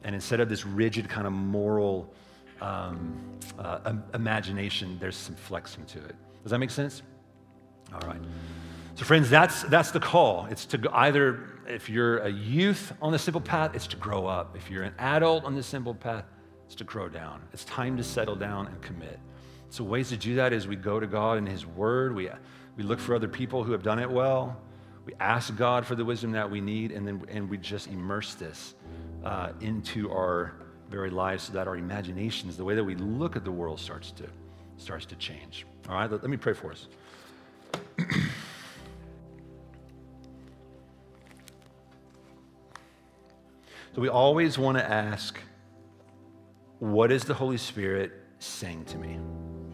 And 0.04 0.14
instead 0.14 0.40
of 0.40 0.48
this 0.48 0.64
rigid 0.64 1.08
kind 1.08 1.26
of 1.26 1.32
moral, 1.32 2.12
um, 2.60 3.20
uh, 3.58 3.94
imagination, 4.14 4.98
there's 5.00 5.16
some 5.16 5.34
flexing 5.34 5.84
to 5.86 5.98
it. 6.04 6.14
Does 6.42 6.50
that 6.50 6.58
make 6.58 6.70
sense? 6.70 7.02
All 7.92 8.08
right. 8.08 8.20
So, 8.94 9.04
friends, 9.04 9.30
that's, 9.30 9.62
that's 9.64 9.90
the 9.90 10.00
call. 10.00 10.46
It's 10.50 10.66
to 10.66 10.90
either, 10.92 11.48
if 11.66 11.88
you're 11.88 12.18
a 12.18 12.28
youth 12.28 12.92
on 13.00 13.12
the 13.12 13.18
simple 13.18 13.40
path, 13.40 13.74
it's 13.74 13.86
to 13.88 13.96
grow 13.96 14.26
up. 14.26 14.56
If 14.56 14.70
you're 14.70 14.82
an 14.82 14.94
adult 14.98 15.44
on 15.44 15.54
the 15.54 15.62
simple 15.62 15.94
path, 15.94 16.24
it's 16.66 16.74
to 16.76 16.84
grow 16.84 17.08
down. 17.08 17.42
It's 17.52 17.64
time 17.64 17.96
to 17.96 18.04
settle 18.04 18.36
down 18.36 18.66
and 18.66 18.80
commit. 18.82 19.18
So, 19.70 19.84
ways 19.84 20.08
to 20.10 20.16
do 20.16 20.34
that 20.36 20.52
is 20.52 20.66
we 20.66 20.76
go 20.76 21.00
to 21.00 21.06
God 21.06 21.38
in 21.38 21.46
His 21.46 21.66
Word, 21.66 22.14
we, 22.14 22.28
we 22.76 22.82
look 22.82 22.98
for 22.98 23.14
other 23.14 23.28
people 23.28 23.64
who 23.64 23.72
have 23.72 23.82
done 23.82 23.98
it 23.98 24.10
well, 24.10 24.60
we 25.06 25.14
ask 25.18 25.56
God 25.56 25.86
for 25.86 25.94
the 25.94 26.04
wisdom 26.04 26.32
that 26.32 26.50
we 26.50 26.60
need, 26.60 26.92
and 26.92 27.06
then 27.06 27.24
and 27.28 27.48
we 27.48 27.56
just 27.56 27.88
immerse 27.88 28.34
this 28.34 28.74
uh, 29.24 29.52
into 29.60 30.10
our 30.10 30.54
very 30.90 31.10
lives 31.10 31.44
so 31.44 31.52
that 31.52 31.68
our 31.68 31.76
imaginations, 31.76 32.56
the 32.56 32.64
way 32.64 32.74
that 32.74 32.84
we 32.84 32.96
look 32.96 33.36
at 33.36 33.44
the 33.44 33.52
world 33.52 33.78
starts 33.78 34.10
to, 34.12 34.24
starts 34.76 35.06
to 35.06 35.14
change. 35.16 35.66
All 35.88 35.94
right, 35.94 36.10
let, 36.10 36.22
let 36.22 36.30
me 36.30 36.36
pray 36.36 36.52
for 36.52 36.72
us. 36.72 36.88
so 43.94 44.00
we 44.00 44.08
always 44.08 44.58
want 44.58 44.78
to 44.78 44.90
ask, 44.90 45.38
what 46.80 47.12
is 47.12 47.24
the 47.24 47.34
Holy 47.34 47.58
Spirit 47.58 48.12
saying 48.40 48.84
to 48.86 48.98
me? 48.98 49.18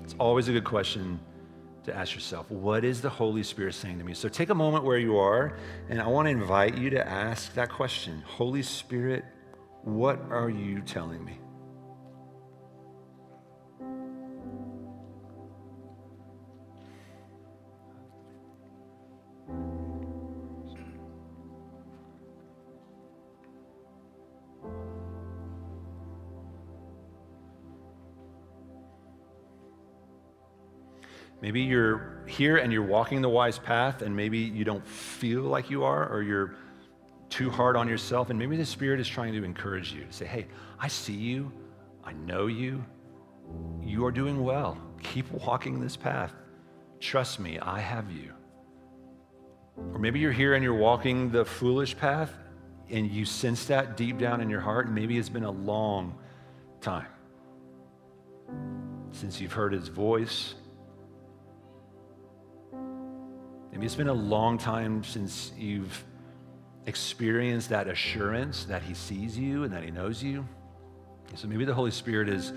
It's 0.04 0.14
always 0.18 0.48
a 0.48 0.52
good 0.52 0.64
question 0.64 1.18
to 1.84 1.96
ask 1.96 2.14
yourself, 2.14 2.50
what 2.50 2.84
is 2.84 3.00
the 3.00 3.08
Holy 3.08 3.42
Spirit 3.42 3.74
saying 3.74 3.98
to 3.98 4.04
me? 4.04 4.12
So 4.12 4.28
take 4.28 4.50
a 4.50 4.54
moment 4.54 4.84
where 4.84 4.98
you 4.98 5.16
are, 5.16 5.56
and 5.88 6.02
I 6.02 6.06
want 6.08 6.26
to 6.26 6.30
invite 6.30 6.76
you 6.76 6.90
to 6.90 7.08
ask 7.08 7.54
that 7.54 7.70
question 7.70 8.22
Holy 8.26 8.62
Spirit, 8.62 9.24
what 9.86 10.20
are 10.30 10.50
you 10.50 10.80
telling 10.80 11.24
me? 11.24 11.38
Maybe 31.40 31.60
you're 31.60 32.24
here 32.26 32.56
and 32.56 32.72
you're 32.72 32.82
walking 32.82 33.22
the 33.22 33.28
wise 33.28 33.60
path, 33.60 34.02
and 34.02 34.16
maybe 34.16 34.38
you 34.38 34.64
don't 34.64 34.84
feel 34.84 35.42
like 35.42 35.70
you 35.70 35.84
are, 35.84 36.08
or 36.08 36.22
you're 36.22 36.56
too 37.36 37.50
hard 37.50 37.76
on 37.76 37.86
yourself. 37.86 38.30
And 38.30 38.38
maybe 38.38 38.56
the 38.56 38.64
Spirit 38.64 38.98
is 38.98 39.06
trying 39.06 39.34
to 39.34 39.44
encourage 39.44 39.92
you 39.92 40.06
say, 40.08 40.24
hey, 40.24 40.46
I 40.80 40.88
see 40.88 41.12
you, 41.12 41.52
I 42.02 42.14
know 42.14 42.46
you, 42.46 42.82
you 43.82 44.06
are 44.06 44.10
doing 44.10 44.42
well. 44.42 44.78
Keep 45.02 45.30
walking 45.32 45.78
this 45.78 45.96
path. 45.96 46.32
Trust 46.98 47.38
me, 47.38 47.58
I 47.58 47.78
have 47.78 48.10
you. 48.10 48.32
Or 49.92 49.98
maybe 49.98 50.18
you're 50.18 50.32
here 50.32 50.54
and 50.54 50.64
you're 50.64 50.72
walking 50.72 51.30
the 51.30 51.44
foolish 51.44 51.94
path 51.98 52.32
and 52.88 53.10
you 53.10 53.26
sense 53.26 53.66
that 53.66 53.98
deep 53.98 54.16
down 54.16 54.40
in 54.40 54.48
your 54.48 54.62
heart, 54.62 54.86
and 54.86 54.94
maybe 54.94 55.18
it's 55.18 55.28
been 55.28 55.44
a 55.44 55.50
long 55.50 56.16
time 56.80 57.06
since 59.10 59.42
you've 59.42 59.52
heard 59.52 59.74
his 59.74 59.88
voice. 59.88 60.54
Maybe 63.72 63.84
it's 63.84 63.94
been 63.94 64.08
a 64.08 64.14
long 64.14 64.56
time 64.56 65.04
since 65.04 65.52
you've 65.58 66.02
experience 66.86 67.66
that 67.66 67.88
assurance 67.88 68.64
that 68.64 68.82
He 68.82 68.94
sees 68.94 69.36
you 69.36 69.64
and 69.64 69.72
that 69.72 69.82
He 69.82 69.90
knows 69.90 70.22
you. 70.22 70.46
So 71.34 71.48
maybe 71.48 71.64
the 71.64 71.74
Holy 71.74 71.90
Spirit 71.90 72.28
is 72.28 72.52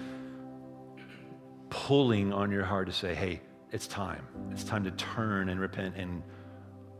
pulling 1.69 2.31
on 2.31 2.51
your 2.51 2.63
heart 2.63 2.87
to 2.87 2.93
say, 2.93 3.13
hey, 3.15 3.41
it's 3.71 3.87
time. 3.87 4.25
It's 4.51 4.63
time 4.63 4.83
to 4.83 4.91
turn 4.91 5.49
and 5.49 5.59
repent 5.59 5.95
and 5.97 6.23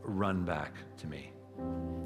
run 0.04 0.44
back 0.44 0.74
to 0.98 1.08
me. 1.08 1.32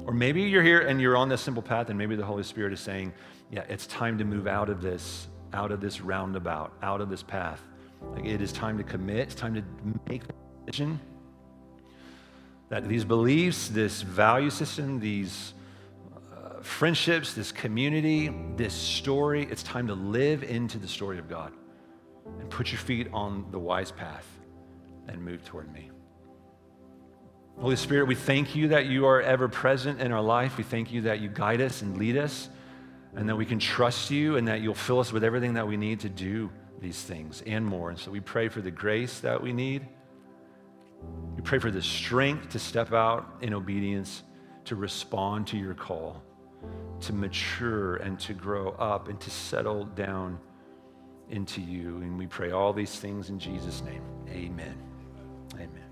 Or 0.06 0.12
maybe 0.12 0.42
you're 0.42 0.62
here 0.62 0.80
and 0.80 1.00
you're 1.00 1.16
on 1.16 1.28
this 1.28 1.40
simple 1.40 1.62
path, 1.62 1.88
and 1.88 1.98
maybe 1.98 2.16
the 2.16 2.24
Holy 2.24 2.42
Spirit 2.42 2.72
is 2.72 2.80
saying, 2.80 3.12
yeah, 3.50 3.64
it's 3.68 3.86
time 3.86 4.18
to 4.18 4.24
move 4.24 4.46
out 4.46 4.68
of 4.68 4.82
this, 4.82 5.28
out 5.52 5.70
of 5.70 5.80
this 5.80 6.00
roundabout, 6.00 6.72
out 6.82 7.00
of 7.00 7.08
this 7.08 7.22
path. 7.22 7.60
Like 8.12 8.26
it 8.26 8.42
is 8.42 8.52
time 8.52 8.76
to 8.78 8.84
commit, 8.84 9.18
it's 9.20 9.34
time 9.34 9.54
to 9.54 9.62
make 10.08 10.22
a 10.24 10.66
decision 10.66 11.00
that 12.74 12.88
these 12.88 13.04
beliefs, 13.04 13.68
this 13.68 14.02
value 14.02 14.50
system, 14.50 14.98
these 14.98 15.54
uh, 16.32 16.60
friendships, 16.60 17.32
this 17.32 17.52
community, 17.52 18.34
this 18.56 18.74
story, 18.74 19.46
it's 19.48 19.62
time 19.62 19.86
to 19.86 19.94
live 19.94 20.42
into 20.42 20.76
the 20.76 20.88
story 20.88 21.16
of 21.20 21.28
God 21.28 21.52
and 22.40 22.50
put 22.50 22.72
your 22.72 22.80
feet 22.80 23.06
on 23.12 23.46
the 23.52 23.58
wise 23.60 23.92
path 23.92 24.26
and 25.06 25.24
move 25.24 25.44
toward 25.44 25.72
me. 25.72 25.92
Holy 27.60 27.76
Spirit, 27.76 28.08
we 28.08 28.16
thank 28.16 28.56
you 28.56 28.66
that 28.66 28.86
you 28.86 29.06
are 29.06 29.22
ever 29.22 29.46
present 29.46 30.00
in 30.00 30.10
our 30.10 30.20
life. 30.20 30.58
We 30.58 30.64
thank 30.64 30.90
you 30.90 31.02
that 31.02 31.20
you 31.20 31.28
guide 31.28 31.60
us 31.60 31.80
and 31.82 31.96
lead 31.96 32.16
us, 32.16 32.48
and 33.14 33.28
that 33.28 33.36
we 33.36 33.46
can 33.46 33.60
trust 33.60 34.10
you, 34.10 34.36
and 34.36 34.48
that 34.48 34.62
you'll 34.62 34.74
fill 34.74 34.98
us 34.98 35.12
with 35.12 35.22
everything 35.22 35.54
that 35.54 35.68
we 35.68 35.76
need 35.76 36.00
to 36.00 36.08
do 36.08 36.50
these 36.80 37.00
things 37.00 37.40
and 37.46 37.64
more. 37.64 37.90
And 37.90 37.98
so 38.00 38.10
we 38.10 38.18
pray 38.18 38.48
for 38.48 38.60
the 38.60 38.72
grace 38.72 39.20
that 39.20 39.40
we 39.40 39.52
need. 39.52 39.86
We 41.36 41.42
pray 41.42 41.58
for 41.58 41.70
the 41.70 41.82
strength 41.82 42.50
to 42.50 42.58
step 42.58 42.92
out 42.92 43.36
in 43.40 43.54
obedience, 43.54 44.22
to 44.64 44.76
respond 44.76 45.46
to 45.48 45.56
your 45.56 45.74
call, 45.74 46.22
to 47.00 47.12
mature 47.12 47.96
and 47.96 48.18
to 48.20 48.34
grow 48.34 48.70
up 48.70 49.08
and 49.08 49.20
to 49.20 49.30
settle 49.30 49.84
down 49.84 50.38
into 51.30 51.60
you. 51.60 51.98
And 51.98 52.18
we 52.18 52.26
pray 52.26 52.50
all 52.50 52.72
these 52.72 52.98
things 52.98 53.30
in 53.30 53.38
Jesus' 53.38 53.82
name. 53.82 54.02
Amen. 54.28 54.76
Amen. 55.54 55.84